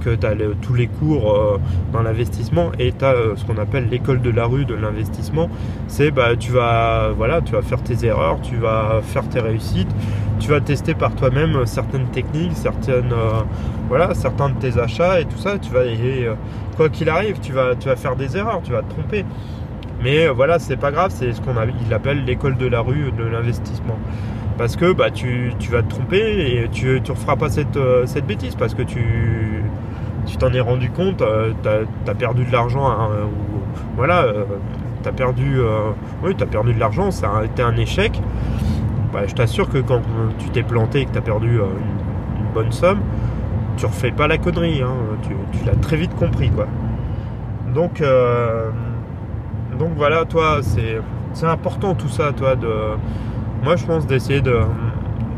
que 0.00 0.10
tu 0.14 0.26
as 0.26 0.34
tous 0.60 0.74
les 0.74 0.88
cours 0.88 1.60
dans 1.92 2.02
l'investissement 2.02 2.72
et 2.80 2.92
tu 2.92 3.04
as 3.04 3.14
ce 3.36 3.44
qu'on 3.44 3.58
appelle 3.58 3.88
l'école 3.90 4.22
de 4.22 4.30
la 4.30 4.46
rue 4.46 4.64
de 4.64 4.74
l'investissement. 4.74 5.48
C'est 5.86 6.10
bah 6.10 6.34
tu 6.36 6.50
vas 6.50 7.10
voilà, 7.16 7.42
tu 7.42 7.52
vas 7.52 7.62
faire 7.62 7.80
tes 7.80 8.04
erreurs, 8.04 8.40
tu 8.40 8.56
vas 8.56 9.00
faire 9.02 9.28
tes 9.28 9.38
réussites, 9.38 9.94
tu 10.40 10.48
vas 10.50 10.60
tester 10.60 10.94
par 10.94 11.14
toi-même 11.14 11.64
certaines 11.64 12.06
techniques, 12.06 12.56
certaines 12.56 13.14
voilà, 13.88 14.14
certains 14.14 14.50
de 14.50 14.54
tes 14.56 14.78
achats 14.78 15.20
et 15.20 15.26
tout 15.26 15.38
ça, 15.38 15.58
tu 15.58 15.72
vas 15.72 15.82
quoi 16.78 16.88
qu'il 16.88 17.08
arrive, 17.08 17.40
tu 17.40 17.52
vas, 17.52 17.74
tu 17.74 17.88
vas 17.88 17.96
faire 17.96 18.14
des 18.16 18.36
erreurs, 18.36 18.60
tu 18.62 18.72
vas 18.72 18.82
te 18.82 18.90
tromper. 18.90 19.24
Mais 20.02 20.26
euh, 20.26 20.32
voilà, 20.32 20.58
c'est 20.58 20.76
pas 20.76 20.90
grave, 20.90 21.10
c'est 21.14 21.32
ce 21.32 21.40
qu'on 21.40 21.56
appelle 21.56 22.24
l'école 22.24 22.56
de 22.56 22.66
la 22.66 22.80
rue 22.80 23.12
de 23.16 23.24
l'investissement. 23.24 23.98
Parce 24.56 24.76
que 24.76 24.92
bah, 24.92 25.10
tu, 25.10 25.52
vas 25.70 25.82
te 25.82 25.90
tromper 25.90 26.18
et 26.18 26.68
tu 26.70 27.00
ne 27.00 27.10
referas 27.10 27.36
pas 27.36 27.48
cette, 27.48 27.76
euh, 27.76 28.06
cette, 28.06 28.26
bêtise 28.26 28.54
parce 28.56 28.74
que 28.74 28.82
tu 28.82 29.62
tu 30.26 30.36
t'en 30.36 30.52
es 30.52 30.60
rendu 30.60 30.90
compte, 30.90 31.22
euh, 31.22 31.52
tu 31.62 32.10
as, 32.10 32.14
perdu 32.14 32.44
de 32.44 32.52
l'argent, 32.52 32.86
hein, 32.86 33.08
voilà, 33.96 34.26
tu 35.02 35.08
as 35.08 35.12
perdu, 35.12 35.58
oui, 36.22 36.34
perdu 36.34 36.74
de 36.74 36.78
l'argent, 36.78 37.10
ça 37.10 37.30
a 37.40 37.44
été 37.44 37.62
un 37.62 37.74
échec. 37.76 38.20
Bah, 39.10 39.20
je 39.26 39.34
t'assure 39.34 39.70
que 39.70 39.78
quand 39.78 40.02
tu 40.38 40.50
t'es 40.50 40.62
planté 40.62 41.00
et 41.00 41.06
que 41.06 41.12
tu 41.12 41.18
as 41.18 41.22
perdu 41.22 41.48
une 41.56 42.52
bonne 42.52 42.72
somme, 42.72 43.00
tu 43.78 43.86
refais 43.86 44.10
pas 44.10 44.28
la 44.28 44.36
connerie, 44.36 44.82
hein. 44.82 44.92
tu, 45.22 45.64
l'as 45.64 45.76
très 45.76 45.96
vite 45.96 46.14
compris 46.14 46.50
quoi. 46.50 46.66
Donc, 47.74 48.02
donc 49.78 49.90
voilà, 49.96 50.24
toi, 50.24 50.60
c'est 50.62 51.46
important 51.46 51.94
tout 51.94 52.08
ça, 52.08 52.32
toi. 52.32 52.54
Moi 53.62 53.76
je 53.76 53.86
pense 53.86 54.06
d'essayer 54.06 54.40
de, 54.40 54.56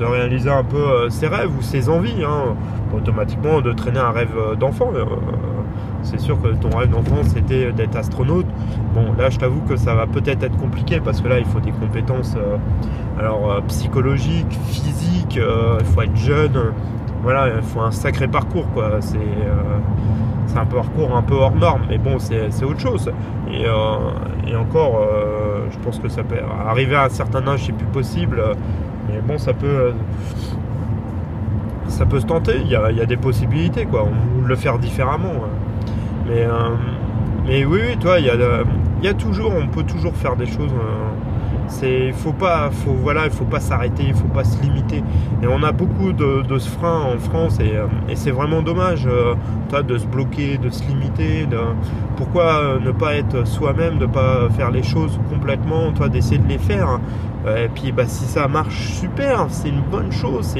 réaliser 0.00 0.50
un 0.50 0.64
peu 0.64 0.76
euh, 0.78 1.10
ses 1.10 1.26
rêves 1.26 1.50
ou 1.56 1.62
ses 1.62 1.88
envies, 1.90 2.24
hein. 2.24 2.56
automatiquement 2.94 3.60
de 3.60 3.72
traîner 3.72 3.98
un 3.98 4.10
rêve 4.10 4.34
euh, 4.36 4.54
d'enfant. 4.54 4.92
c'est 6.02 6.18
sûr 6.18 6.40
que 6.40 6.48
ton 6.48 6.70
rêve 6.76 6.90
d'enfant 6.90 7.22
c'était 7.22 7.72
d'être 7.72 7.96
astronaute. 7.96 8.46
Bon 8.94 9.12
là 9.18 9.30
je 9.30 9.38
t'avoue 9.38 9.60
que 9.60 9.76
ça 9.76 9.94
va 9.94 10.06
peut-être 10.06 10.42
être 10.42 10.56
compliqué 10.56 11.00
parce 11.00 11.20
que 11.20 11.28
là 11.28 11.38
il 11.38 11.44
faut 11.44 11.60
des 11.60 11.72
compétences 11.72 12.36
alors 13.18 13.62
psychologiques, 13.68 14.58
physiques, 14.68 15.38
il 15.38 15.84
faut 15.86 16.02
être 16.02 16.16
jeune, 16.16 16.72
voilà, 17.22 17.48
il 17.54 17.62
faut 17.62 17.80
un 17.80 17.90
sacré 17.90 18.28
parcours, 18.28 18.66
quoi. 18.72 19.00
C'est 19.00 19.18
euh, 20.56 20.60
un 20.60 20.66
parcours 20.66 21.16
un 21.16 21.22
peu 21.22 21.34
hors 21.34 21.54
norme, 21.54 21.82
mais 21.88 21.98
bon, 21.98 22.18
c'est 22.18 22.64
autre 22.64 22.80
chose. 22.80 23.10
Et, 23.52 23.66
euh, 23.66 24.58
encore, 24.58 25.00
euh, 25.00 25.66
je 25.70 25.78
pense 25.78 25.98
que 25.98 26.08
ça 26.08 26.22
peut 26.22 26.36
arriver 26.66 26.96
à 26.96 27.04
un 27.04 27.08
certain 27.08 27.46
âge, 27.46 27.64
c'est 27.66 27.72
plus 27.72 27.86
possible. 27.86 28.42
Mais 29.08 29.20
bon, 29.20 29.38
ça 29.38 29.52
peut, 29.52 29.92
ça 31.88 32.06
peut 32.06 32.20
se 32.20 32.26
tenter. 32.26 32.60
Il 32.62 32.70
y 32.70 32.76
a, 32.76 33.06
des 33.06 33.16
possibilités, 33.16 33.86
quoi. 33.86 34.04
On 34.04 34.40
peut 34.40 34.48
le 34.48 34.56
faire 34.56 34.78
différemment. 34.78 35.32
Mais, 36.26 36.46
mais 37.46 37.64
oui, 37.64 37.96
toi, 37.98 38.20
y 38.20 38.28
a, 38.28 38.34
il 38.34 39.04
y 39.04 39.08
a 39.08 39.14
toujours, 39.14 39.52
on 39.56 39.66
peut 39.68 39.84
toujours 39.84 40.14
faire 40.14 40.36
des 40.36 40.46
choses 40.46 40.72
c'est 41.70 42.12
faut 42.12 42.32
pas 42.32 42.70
faut 42.70 42.92
voilà 42.92 43.24
il 43.26 43.30
faut 43.30 43.44
pas 43.44 43.60
s'arrêter 43.60 44.04
il 44.06 44.14
faut 44.14 44.28
pas 44.28 44.44
se 44.44 44.60
limiter. 44.62 45.02
Et 45.42 45.46
on 45.46 45.62
a 45.62 45.72
beaucoup 45.72 46.12
de, 46.12 46.58
ce 46.58 46.68
frein 46.68 47.00
en 47.00 47.18
France 47.18 47.58
et, 47.60 47.76
euh, 47.76 47.86
c'est 48.14 48.30
vraiment 48.30 48.62
dommage 48.62 49.06
euh, 49.06 49.34
de 49.82 49.98
se 49.98 50.06
bloquer 50.06 50.58
de 50.58 50.68
se 50.68 50.82
limiter 50.84 51.46
de, 51.46 51.58
pourquoi 52.16 52.44
euh, 52.44 52.80
ne 52.80 52.90
pas 52.90 53.14
être 53.14 53.46
soi-même 53.46 53.98
de 53.98 54.06
pas 54.06 54.48
faire 54.50 54.70
les 54.70 54.82
choses 54.82 55.18
complètement 55.30 55.92
toi 55.92 56.08
d'essayer 56.08 56.38
de 56.38 56.48
les 56.48 56.58
faire. 56.58 57.00
Et 57.46 57.68
puis 57.74 57.90
bah, 57.90 58.04
si 58.06 58.24
ça 58.24 58.48
marche 58.48 58.92
super 59.00 59.46
c'est 59.48 59.70
une 59.70 59.80
bonne 59.80 60.12
chose 60.12 60.54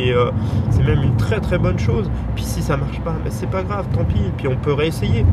c'est 0.70 0.82
même 0.82 1.02
une 1.02 1.16
très 1.16 1.40
très 1.40 1.58
bonne 1.58 1.78
chose. 1.78 2.10
Puis 2.34 2.44
si 2.44 2.62
ça 2.62 2.78
marche 2.78 3.00
pas 3.00 3.14
mais 3.22 3.30
c'est 3.30 3.50
pas 3.50 3.62
grave 3.62 3.86
tant 3.92 4.04
pis. 4.04 4.32
Puis 4.38 4.48
on 4.48 4.56
peut 4.56 4.72
réessayer 4.72 5.26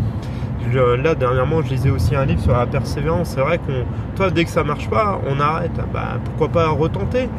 là 0.74 1.16
dernièrement 1.16 1.62
je 1.62 1.70
lisais 1.70 1.90
aussi 1.90 2.16
un 2.16 2.26
livre 2.26 2.42
sur 2.42 2.54
la 2.54 2.66
persévérance. 2.66 3.30
C'est 3.30 3.42
vrai 3.42 3.58
qu'on, 3.58 3.84
toi 4.16 4.30
dès 4.32 4.44
que 4.44 4.50
ça 4.50 4.64
marche 4.64 4.90
pas, 4.90 5.20
on 5.28 5.40
arrête. 5.40 5.72
Bah, 5.94 6.18
pourquoi 6.24 6.50
pas 6.50 6.70
retenter 6.70 7.30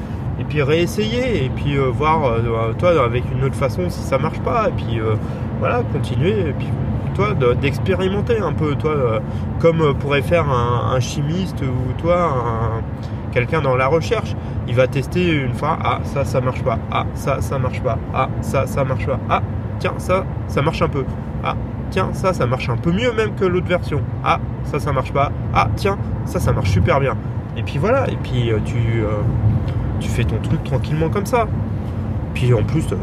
et 0.40 0.44
puis 0.44 0.62
réessayer 0.62 1.44
et 1.44 1.48
puis 1.48 1.76
euh, 1.76 1.90
voir 1.90 2.24
euh, 2.24 2.72
toi 2.78 3.04
avec 3.04 3.24
une 3.32 3.44
autre 3.44 3.56
façon 3.56 3.88
si 3.88 4.00
ça 4.00 4.18
marche 4.18 4.40
pas 4.40 4.68
et 4.68 4.72
puis 4.72 5.00
euh, 5.00 5.14
voilà 5.58 5.82
continuer 5.92 6.48
et 6.48 6.52
puis 6.52 6.68
toi 7.14 7.34
d'expérimenter 7.60 8.38
un 8.38 8.52
peu 8.52 8.76
toi 8.76 9.20
comme 9.58 9.94
pourrait 9.98 10.22
faire 10.22 10.48
un, 10.48 11.00
chimiste 11.00 11.60
ou 11.62 11.92
toi 12.00 12.80
quelqu'un 13.32 13.60
dans 13.60 13.74
la 13.74 13.88
recherche. 13.88 14.36
Il 14.68 14.76
va 14.76 14.86
tester 14.86 15.28
une 15.28 15.54
fois 15.54 15.78
ah 15.82 15.98
ça 16.04 16.24
ça 16.24 16.40
marche 16.40 16.62
pas. 16.62 16.78
Ah 16.92 17.06
ça 17.14 17.40
ça 17.40 17.58
marche 17.58 17.82
pas. 17.82 17.98
Ah 18.14 18.28
ça 18.40 18.68
ça 18.68 18.84
marche 18.84 19.06
pas. 19.06 19.18
Ah 19.28 19.42
tiens 19.80 19.94
ça 19.98 20.24
ça 20.46 20.62
marche 20.62 20.80
un 20.80 20.88
peu. 20.88 21.04
Ah 21.42 21.56
tiens, 21.90 22.10
ça, 22.12 22.32
ça 22.32 22.46
marche 22.46 22.68
un 22.68 22.76
peu 22.76 22.92
mieux 22.92 23.12
même 23.12 23.34
que 23.34 23.44
l'autre 23.44 23.66
version. 23.66 24.02
Ah, 24.24 24.40
ça, 24.64 24.78
ça 24.78 24.92
marche 24.92 25.12
pas. 25.12 25.32
Ah, 25.54 25.68
tiens, 25.76 25.98
ça, 26.24 26.40
ça 26.40 26.52
marche 26.52 26.70
super 26.70 27.00
bien. 27.00 27.16
Et 27.56 27.62
puis 27.62 27.78
voilà, 27.78 28.08
et 28.08 28.16
puis 28.22 28.50
euh, 28.50 28.58
tu, 28.64 28.76
euh, 28.76 29.20
tu 30.00 30.08
fais 30.08 30.24
ton 30.24 30.38
truc 30.38 30.62
tranquillement 30.62 31.08
comme 31.08 31.26
ça. 31.26 31.48
Puis 32.34 32.54
en 32.54 32.62
plus, 32.62 32.84
euh, 32.92 32.96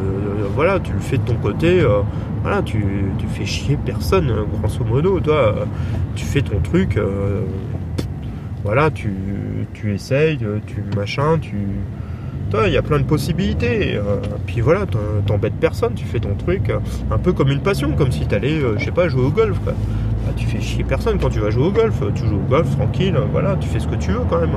voilà, 0.54 0.80
tu 0.80 0.94
le 0.94 1.00
fais 1.00 1.18
de 1.18 1.24
ton 1.24 1.36
côté, 1.36 1.86
voilà, 2.42 2.62
tu, 2.62 2.86
tu, 3.18 3.28
fais 3.28 3.46
chier 3.46 3.78
personne, 3.78 4.34
grosso 4.54 4.86
modo, 4.86 5.20
toi, 5.20 5.56
tu 6.16 6.24
fais 6.24 6.42
ton 6.42 6.60
truc, 6.60 6.98
voilà, 8.64 8.92
tu, 8.92 9.12
tu 9.74 9.94
essayes, 9.94 10.38
tu 10.38 10.84
machin, 10.96 11.38
tu, 11.42 11.58
il 12.68 12.74
y 12.74 12.78
a 12.78 12.82
plein 12.82 13.00
de 13.00 13.04
possibilités. 13.04 13.96
Euh, 13.96 14.18
puis 14.46 14.62
voilà, 14.62 14.86
t'embêtes 15.26 15.56
personne, 15.60 15.94
tu 15.94 16.06
fais 16.06 16.20
ton 16.20 16.36
truc 16.36 16.70
euh, 16.70 16.80
un 17.12 17.18
peu 17.18 17.34
comme 17.34 17.50
une 17.50 17.60
passion, 17.60 17.94
comme 17.94 18.12
si 18.12 18.26
t'allais, 18.26 18.60
euh, 18.60 18.76
je 18.78 18.86
sais 18.86 18.92
pas, 18.92 19.08
jouer 19.08 19.24
au 19.24 19.32
golf. 19.32 19.58
Bah, 19.66 19.74
tu 20.36 20.46
fais 20.46 20.62
chier 20.62 20.84
personne 20.84 21.18
quand 21.20 21.30
tu 21.30 21.40
vas 21.40 21.50
jouer 21.50 21.68
au 21.68 21.72
golf. 21.72 22.02
Tu 22.16 22.26
joues 22.26 22.36
au 22.36 22.50
golf 22.50 22.70
tranquille, 22.76 23.16
voilà, 23.32 23.56
tu 23.60 23.68
fais 23.68 23.80
ce 23.80 23.88
que 23.88 23.96
tu 23.96 24.12
veux 24.12 24.22
quand 24.30 24.40
même. 24.40 24.56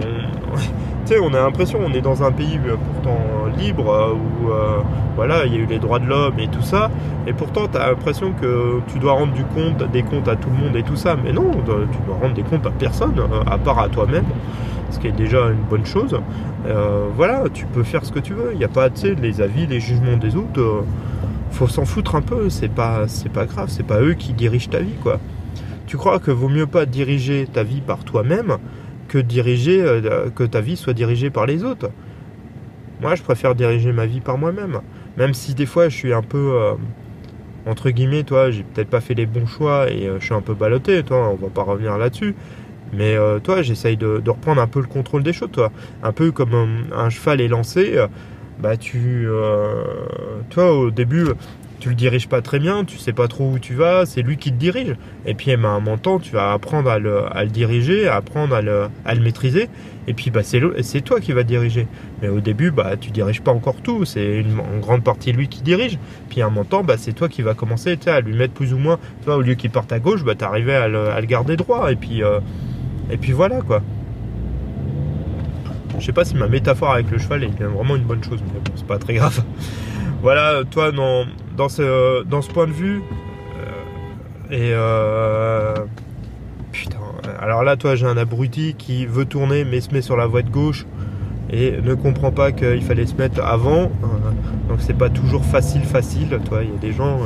tu 0.00 0.56
sais, 1.04 1.18
on 1.20 1.34
a 1.34 1.40
l'impression, 1.40 1.80
on 1.84 1.92
est 1.92 2.00
dans 2.00 2.22
un 2.22 2.32
pays 2.32 2.58
pourtant 2.94 3.18
libre 3.58 4.14
où 4.14 4.48
voilà, 5.16 5.44
il 5.44 5.52
y 5.52 5.56
a 5.56 5.60
eu 5.60 5.66
les 5.66 5.78
droits 5.78 5.98
de 5.98 6.06
l'homme 6.06 6.38
et 6.38 6.48
tout 6.48 6.62
ça, 6.62 6.90
et 7.26 7.34
pourtant 7.34 7.68
tu 7.70 7.76
as 7.76 7.88
l'impression 7.88 8.32
que 8.32 8.80
tu 8.90 8.98
dois 8.98 9.12
rendre 9.12 9.34
du 9.34 9.44
compte, 9.44 9.90
des 9.90 10.02
comptes 10.02 10.28
à 10.28 10.36
tout 10.36 10.48
le 10.48 10.64
monde 10.64 10.76
et 10.76 10.82
tout 10.82 10.96
ça, 10.96 11.16
mais 11.22 11.32
non, 11.32 11.50
tu 11.52 11.98
dois 12.06 12.16
rendre 12.22 12.34
des 12.34 12.42
comptes 12.42 12.66
à 12.66 12.70
personne, 12.70 13.14
à 13.46 13.58
part 13.58 13.80
à 13.80 13.88
toi-même 13.88 14.24
ce 14.90 14.98
qui 14.98 15.08
est 15.08 15.12
déjà 15.12 15.48
une 15.48 15.62
bonne 15.68 15.86
chose. 15.86 16.18
Euh, 16.66 17.06
voilà, 17.14 17.44
tu 17.52 17.66
peux 17.66 17.82
faire 17.82 18.04
ce 18.04 18.12
que 18.12 18.18
tu 18.18 18.34
veux. 18.34 18.50
Il 18.52 18.58
n'y 18.58 18.64
a 18.64 18.68
pas, 18.68 18.90
tu 18.90 19.00
sais, 19.00 19.14
les 19.14 19.40
avis, 19.40 19.66
les 19.66 19.80
jugements 19.80 20.16
des 20.16 20.36
autres. 20.36 20.60
Euh, 20.60 20.82
faut 21.50 21.68
s'en 21.68 21.84
foutre 21.84 22.14
un 22.14 22.22
peu. 22.22 22.50
C'est 22.50 22.68
pas, 22.68 23.08
c'est 23.08 23.30
pas 23.30 23.46
grave. 23.46 23.68
C'est 23.70 23.86
pas 23.86 24.00
eux 24.00 24.14
qui 24.14 24.32
dirigent 24.32 24.70
ta 24.70 24.80
vie, 24.80 24.94
quoi. 25.02 25.20
Tu 25.86 25.96
crois 25.96 26.18
que 26.18 26.30
vaut 26.30 26.48
mieux 26.48 26.66
pas 26.66 26.86
diriger 26.86 27.48
ta 27.52 27.62
vie 27.62 27.80
par 27.80 28.04
toi-même 28.04 28.58
que 29.08 29.18
diriger, 29.18 29.84
que 30.36 30.44
ta 30.44 30.60
vie 30.60 30.76
soit 30.76 30.92
dirigée 30.92 31.30
par 31.30 31.46
les 31.46 31.64
autres? 31.64 31.90
Moi, 33.00 33.16
je 33.16 33.22
préfère 33.22 33.56
diriger 33.56 33.90
ma 33.90 34.06
vie 34.06 34.20
par 34.20 34.38
moi-même. 34.38 34.80
Même 35.16 35.34
si 35.34 35.54
des 35.54 35.66
fois, 35.66 35.88
je 35.88 35.96
suis 35.96 36.12
un 36.12 36.22
peu, 36.22 36.76
entre 37.66 37.90
guillemets, 37.90 38.22
toi, 38.22 38.52
j'ai 38.52 38.62
peut-être 38.62 38.88
pas 38.88 39.00
fait 39.00 39.14
les 39.14 39.26
bons 39.26 39.46
choix 39.46 39.90
et 39.90 40.08
je 40.20 40.24
suis 40.24 40.34
un 40.34 40.42
peu 40.42 40.54
ballotté, 40.54 41.02
toi, 41.02 41.28
on 41.28 41.34
va 41.34 41.48
pas 41.48 41.64
revenir 41.64 41.98
là-dessus. 41.98 42.36
Mais 42.92 43.16
toi, 43.42 43.62
j'essaye 43.62 43.96
de, 43.96 44.22
reprendre 44.26 44.60
un 44.60 44.66
peu 44.66 44.80
le 44.80 44.86
contrôle 44.86 45.22
des 45.22 45.32
choses, 45.32 45.50
toi. 45.52 45.70
Un 46.02 46.12
peu 46.12 46.32
comme 46.32 46.86
un, 46.92 47.10
cheval 47.10 47.40
est 47.40 47.48
lancé, 47.48 47.96
bah 48.58 48.76
tu, 48.76 49.28
toi, 50.50 50.72
au 50.72 50.90
début, 50.90 51.26
tu 51.80 51.88
le 51.88 51.94
diriges 51.94 52.28
pas 52.28 52.42
très 52.42 52.58
bien, 52.58 52.84
tu 52.84 52.98
sais 52.98 53.14
pas 53.14 53.26
trop 53.26 53.52
où 53.52 53.58
tu 53.58 53.74
vas, 53.74 54.04
c'est 54.04 54.22
lui 54.22 54.36
qui 54.36 54.52
te 54.52 54.56
dirige. 54.56 54.94
Et 55.26 55.34
puis 55.34 55.50
à 55.50 55.54
un 55.54 55.80
moment 55.80 55.96
tu 56.20 56.32
vas 56.32 56.52
apprendre 56.52 56.90
à 56.90 56.98
le, 56.98 57.24
diriger, 57.46 58.06
apprendre 58.06 58.54
à 58.54 58.62
le, 58.62 58.88
maîtriser. 59.20 59.68
Et 60.06 60.14
puis 60.14 60.30
bah, 60.30 60.42
c'est 60.42 61.00
toi 61.00 61.20
qui 61.20 61.32
vas 61.32 61.42
diriger. 61.42 61.88
Mais 62.20 62.28
au 62.28 62.40
début, 62.40 62.70
bah, 62.70 62.96
tu 63.00 63.10
diriges 63.10 63.40
pas 63.40 63.52
encore 63.52 63.76
tout, 63.82 64.04
c'est 64.04 64.44
en 64.74 64.78
grande 64.78 65.02
partie 65.02 65.32
lui 65.32 65.48
qui 65.48 65.62
dirige. 65.62 65.98
Puis 66.28 66.42
à 66.42 66.46
un 66.46 66.50
moment 66.50 66.84
bah, 66.84 66.96
c'est 66.98 67.12
toi 67.12 67.28
qui 67.28 67.42
vas 67.42 67.54
commencer 67.54 67.98
à 68.06 68.20
lui 68.20 68.36
mettre 68.36 68.52
plus 68.52 68.74
ou 68.74 68.78
moins, 68.78 68.98
tu 69.24 69.30
au 69.30 69.40
lieu 69.40 69.54
qu'il 69.54 69.70
parte 69.70 69.90
à 69.90 69.98
gauche, 69.98 70.22
bah, 70.22 70.34
tu 70.34 70.44
arrives 70.44 70.68
à 70.68 70.86
le, 70.86 71.08
à 71.08 71.20
le, 71.20 71.26
garder 71.26 71.56
droit. 71.56 71.90
Et 71.90 71.96
puis, 71.96 72.22
euh, 72.22 72.40
et 73.10 73.16
puis 73.16 73.32
voilà 73.32 73.60
quoi. 73.60 73.82
Je 76.00 76.06
sais 76.06 76.12
pas 76.12 76.24
si 76.24 76.34
ma 76.34 76.48
métaphore 76.48 76.92
avec 76.92 77.10
le 77.10 77.18
cheval 77.18 77.44
est 77.44 77.62
vraiment 77.62 77.94
une 77.94 78.04
bonne 78.04 78.24
chose, 78.24 78.40
mais 78.46 78.60
bon, 78.64 78.72
c'est 78.74 78.86
pas 78.86 78.98
très 78.98 79.14
grave. 79.14 79.42
voilà, 80.22 80.62
toi, 80.64 80.92
dans, 80.92 81.26
dans, 81.56 81.68
ce, 81.68 82.24
dans 82.24 82.40
ce 82.40 82.50
point 82.50 82.66
de 82.66 82.72
vue, 82.72 83.02
euh, 83.58 84.50
et 84.50 84.72
euh, 84.72 85.74
putain, 86.72 86.96
alors 87.38 87.64
là, 87.64 87.76
toi, 87.76 87.96
j'ai 87.96 88.06
un 88.06 88.16
abruti 88.16 88.74
qui 88.78 89.04
veut 89.04 89.26
tourner, 89.26 89.64
mais 89.64 89.82
se 89.82 89.92
met 89.92 90.00
sur 90.00 90.16
la 90.16 90.26
voie 90.26 90.40
de 90.40 90.48
gauche 90.48 90.86
et 91.50 91.80
ne 91.82 91.94
comprend 91.94 92.30
pas 92.30 92.50
qu'il 92.52 92.82
fallait 92.82 93.06
se 93.06 93.14
mettre 93.14 93.44
avant. 93.44 93.82
Euh, 93.82 94.30
donc, 94.70 94.78
c'est 94.80 94.96
pas 94.96 95.10
toujours 95.10 95.44
facile, 95.44 95.82
facile. 95.82 96.38
Toi, 96.46 96.60
il 96.62 96.70
y 96.70 96.74
a 96.74 96.78
des 96.78 96.92
gens. 96.92 97.20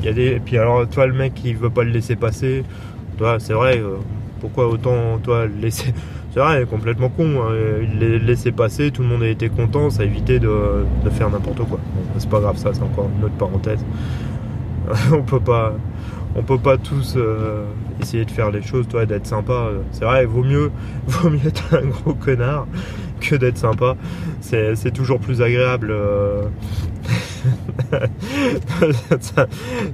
Il 0.00 0.06
y 0.06 0.08
a 0.08 0.12
des. 0.12 0.26
Et 0.26 0.40
puis, 0.40 0.58
alors, 0.58 0.88
toi, 0.88 1.06
le 1.06 1.14
mec 1.14 1.34
qui 1.34 1.54
veut 1.54 1.70
pas 1.70 1.84
le 1.84 1.90
laisser 1.90 2.16
passer, 2.16 2.64
toi, 3.16 3.36
c'est 3.38 3.52
vrai, 3.52 3.80
pourquoi 4.40 4.68
autant, 4.68 5.18
toi, 5.22 5.46
laisser 5.46 5.92
c'est 6.32 6.40
vrai, 6.40 6.66
complètement 6.68 7.08
con. 7.08 7.42
Hein. 7.42 7.54
Il 7.82 7.98
les 7.98 8.18
laissait 8.18 8.52
passer, 8.52 8.90
tout 8.90 9.02
le 9.02 9.08
monde 9.08 9.22
a 9.22 9.28
été 9.28 9.48
content, 9.48 9.90
ça 9.90 10.02
a 10.02 10.04
évité 10.04 10.38
de, 10.38 10.50
faire 11.10 11.30
n'importe 11.30 11.58
quoi. 11.68 11.78
c'est 12.18 12.28
pas 12.28 12.40
grave, 12.40 12.56
ça, 12.56 12.70
c'est 12.72 12.82
encore 12.82 13.08
une 13.16 13.24
autre 13.24 13.34
parenthèse. 13.34 13.84
on 15.12 15.22
peut 15.22 15.40
pas, 15.40 15.74
on 16.34 16.42
peut 16.42 16.58
pas 16.58 16.78
tous 16.78 17.14
euh, 17.16 17.64
essayer 18.00 18.24
de 18.24 18.30
faire 18.30 18.50
les 18.50 18.62
choses, 18.62 18.88
toi, 18.88 19.06
d'être 19.06 19.26
sympa. 19.26 19.68
C'est 19.92 20.04
vrai, 20.04 20.24
vaut 20.24 20.44
mieux, 20.44 20.70
vaut 21.06 21.30
mieux 21.30 21.46
être 21.46 21.74
un 21.74 21.86
gros 21.86 22.14
connard 22.14 22.66
que 23.20 23.34
d'être 23.34 23.58
sympa. 23.58 23.96
C'est 24.40 24.92
toujours 24.92 25.18
plus 25.18 25.42
agréable. 25.42 25.88
Euh, 25.90 26.42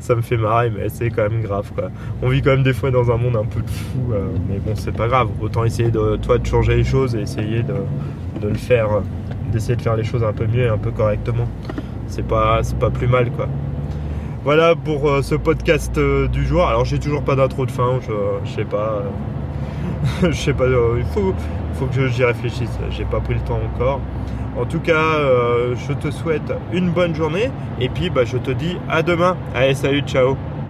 ça, 0.00 0.14
me 0.14 0.22
fait 0.22 0.36
marrer, 0.36 0.70
mais 0.70 0.88
c'est 0.88 1.10
quand 1.10 1.28
même 1.28 1.42
grave. 1.42 1.70
Quoi. 1.74 1.90
On 2.22 2.28
vit 2.28 2.42
quand 2.42 2.50
même 2.50 2.62
des 2.62 2.72
fois 2.72 2.90
dans 2.90 3.10
un 3.10 3.16
monde 3.16 3.36
un 3.36 3.44
peu 3.44 3.60
de 3.60 3.70
fou, 3.70 4.12
euh, 4.12 4.26
mais 4.48 4.58
bon, 4.58 4.74
c'est 4.74 4.94
pas 4.94 5.08
grave. 5.08 5.28
Autant 5.40 5.64
essayer 5.64 5.90
de, 5.90 6.16
toi, 6.16 6.38
de 6.38 6.46
changer 6.46 6.76
les 6.76 6.84
choses 6.84 7.14
et 7.14 7.20
essayer 7.20 7.62
de, 7.62 7.74
le 8.46 8.54
faire, 8.54 8.88
d'essayer 9.52 9.76
de 9.76 9.82
faire 9.82 9.96
les 9.96 10.04
choses 10.04 10.24
un 10.24 10.32
peu 10.32 10.46
mieux 10.46 10.64
et 10.64 10.68
un 10.68 10.78
peu 10.78 10.90
correctement. 10.90 11.48
C'est 12.08 12.26
pas, 12.26 12.60
c'est 12.62 12.78
pas 12.78 12.90
plus 12.90 13.08
mal, 13.08 13.30
quoi. 13.30 13.48
Voilà 14.44 14.74
pour 14.76 15.08
euh, 15.08 15.22
ce 15.22 15.34
podcast 15.34 15.96
euh, 15.96 16.28
du 16.28 16.46
jour. 16.46 16.66
Alors, 16.66 16.84
j'ai 16.84 16.98
toujours 16.98 17.22
pas 17.22 17.34
d'intro 17.34 17.64
de 17.64 17.70
fin, 17.70 17.98
je, 18.02 18.50
sais 18.50 18.64
pas. 18.64 19.02
je 20.22 20.32
sais 20.32 20.52
pas, 20.52 20.66
il 20.98 21.04
faut, 21.14 21.34
faut 21.74 21.86
que 21.86 22.08
j'y 22.08 22.24
réfléchisse. 22.24 22.78
J'ai 22.90 23.04
pas 23.04 23.20
pris 23.20 23.34
le 23.34 23.40
temps 23.40 23.60
encore. 23.74 24.00
En 24.56 24.64
tout 24.66 24.80
cas, 24.80 25.18
euh, 25.18 25.74
je 25.76 25.92
te 25.92 26.10
souhaite 26.10 26.52
une 26.72 26.90
bonne 26.90 27.14
journée 27.14 27.50
et 27.80 27.88
puis 27.88 28.10
bah, 28.10 28.24
je 28.24 28.38
te 28.38 28.50
dis 28.50 28.76
à 28.88 29.02
demain. 29.02 29.36
Allez, 29.54 29.74
salut, 29.74 30.02
ciao 30.02 30.36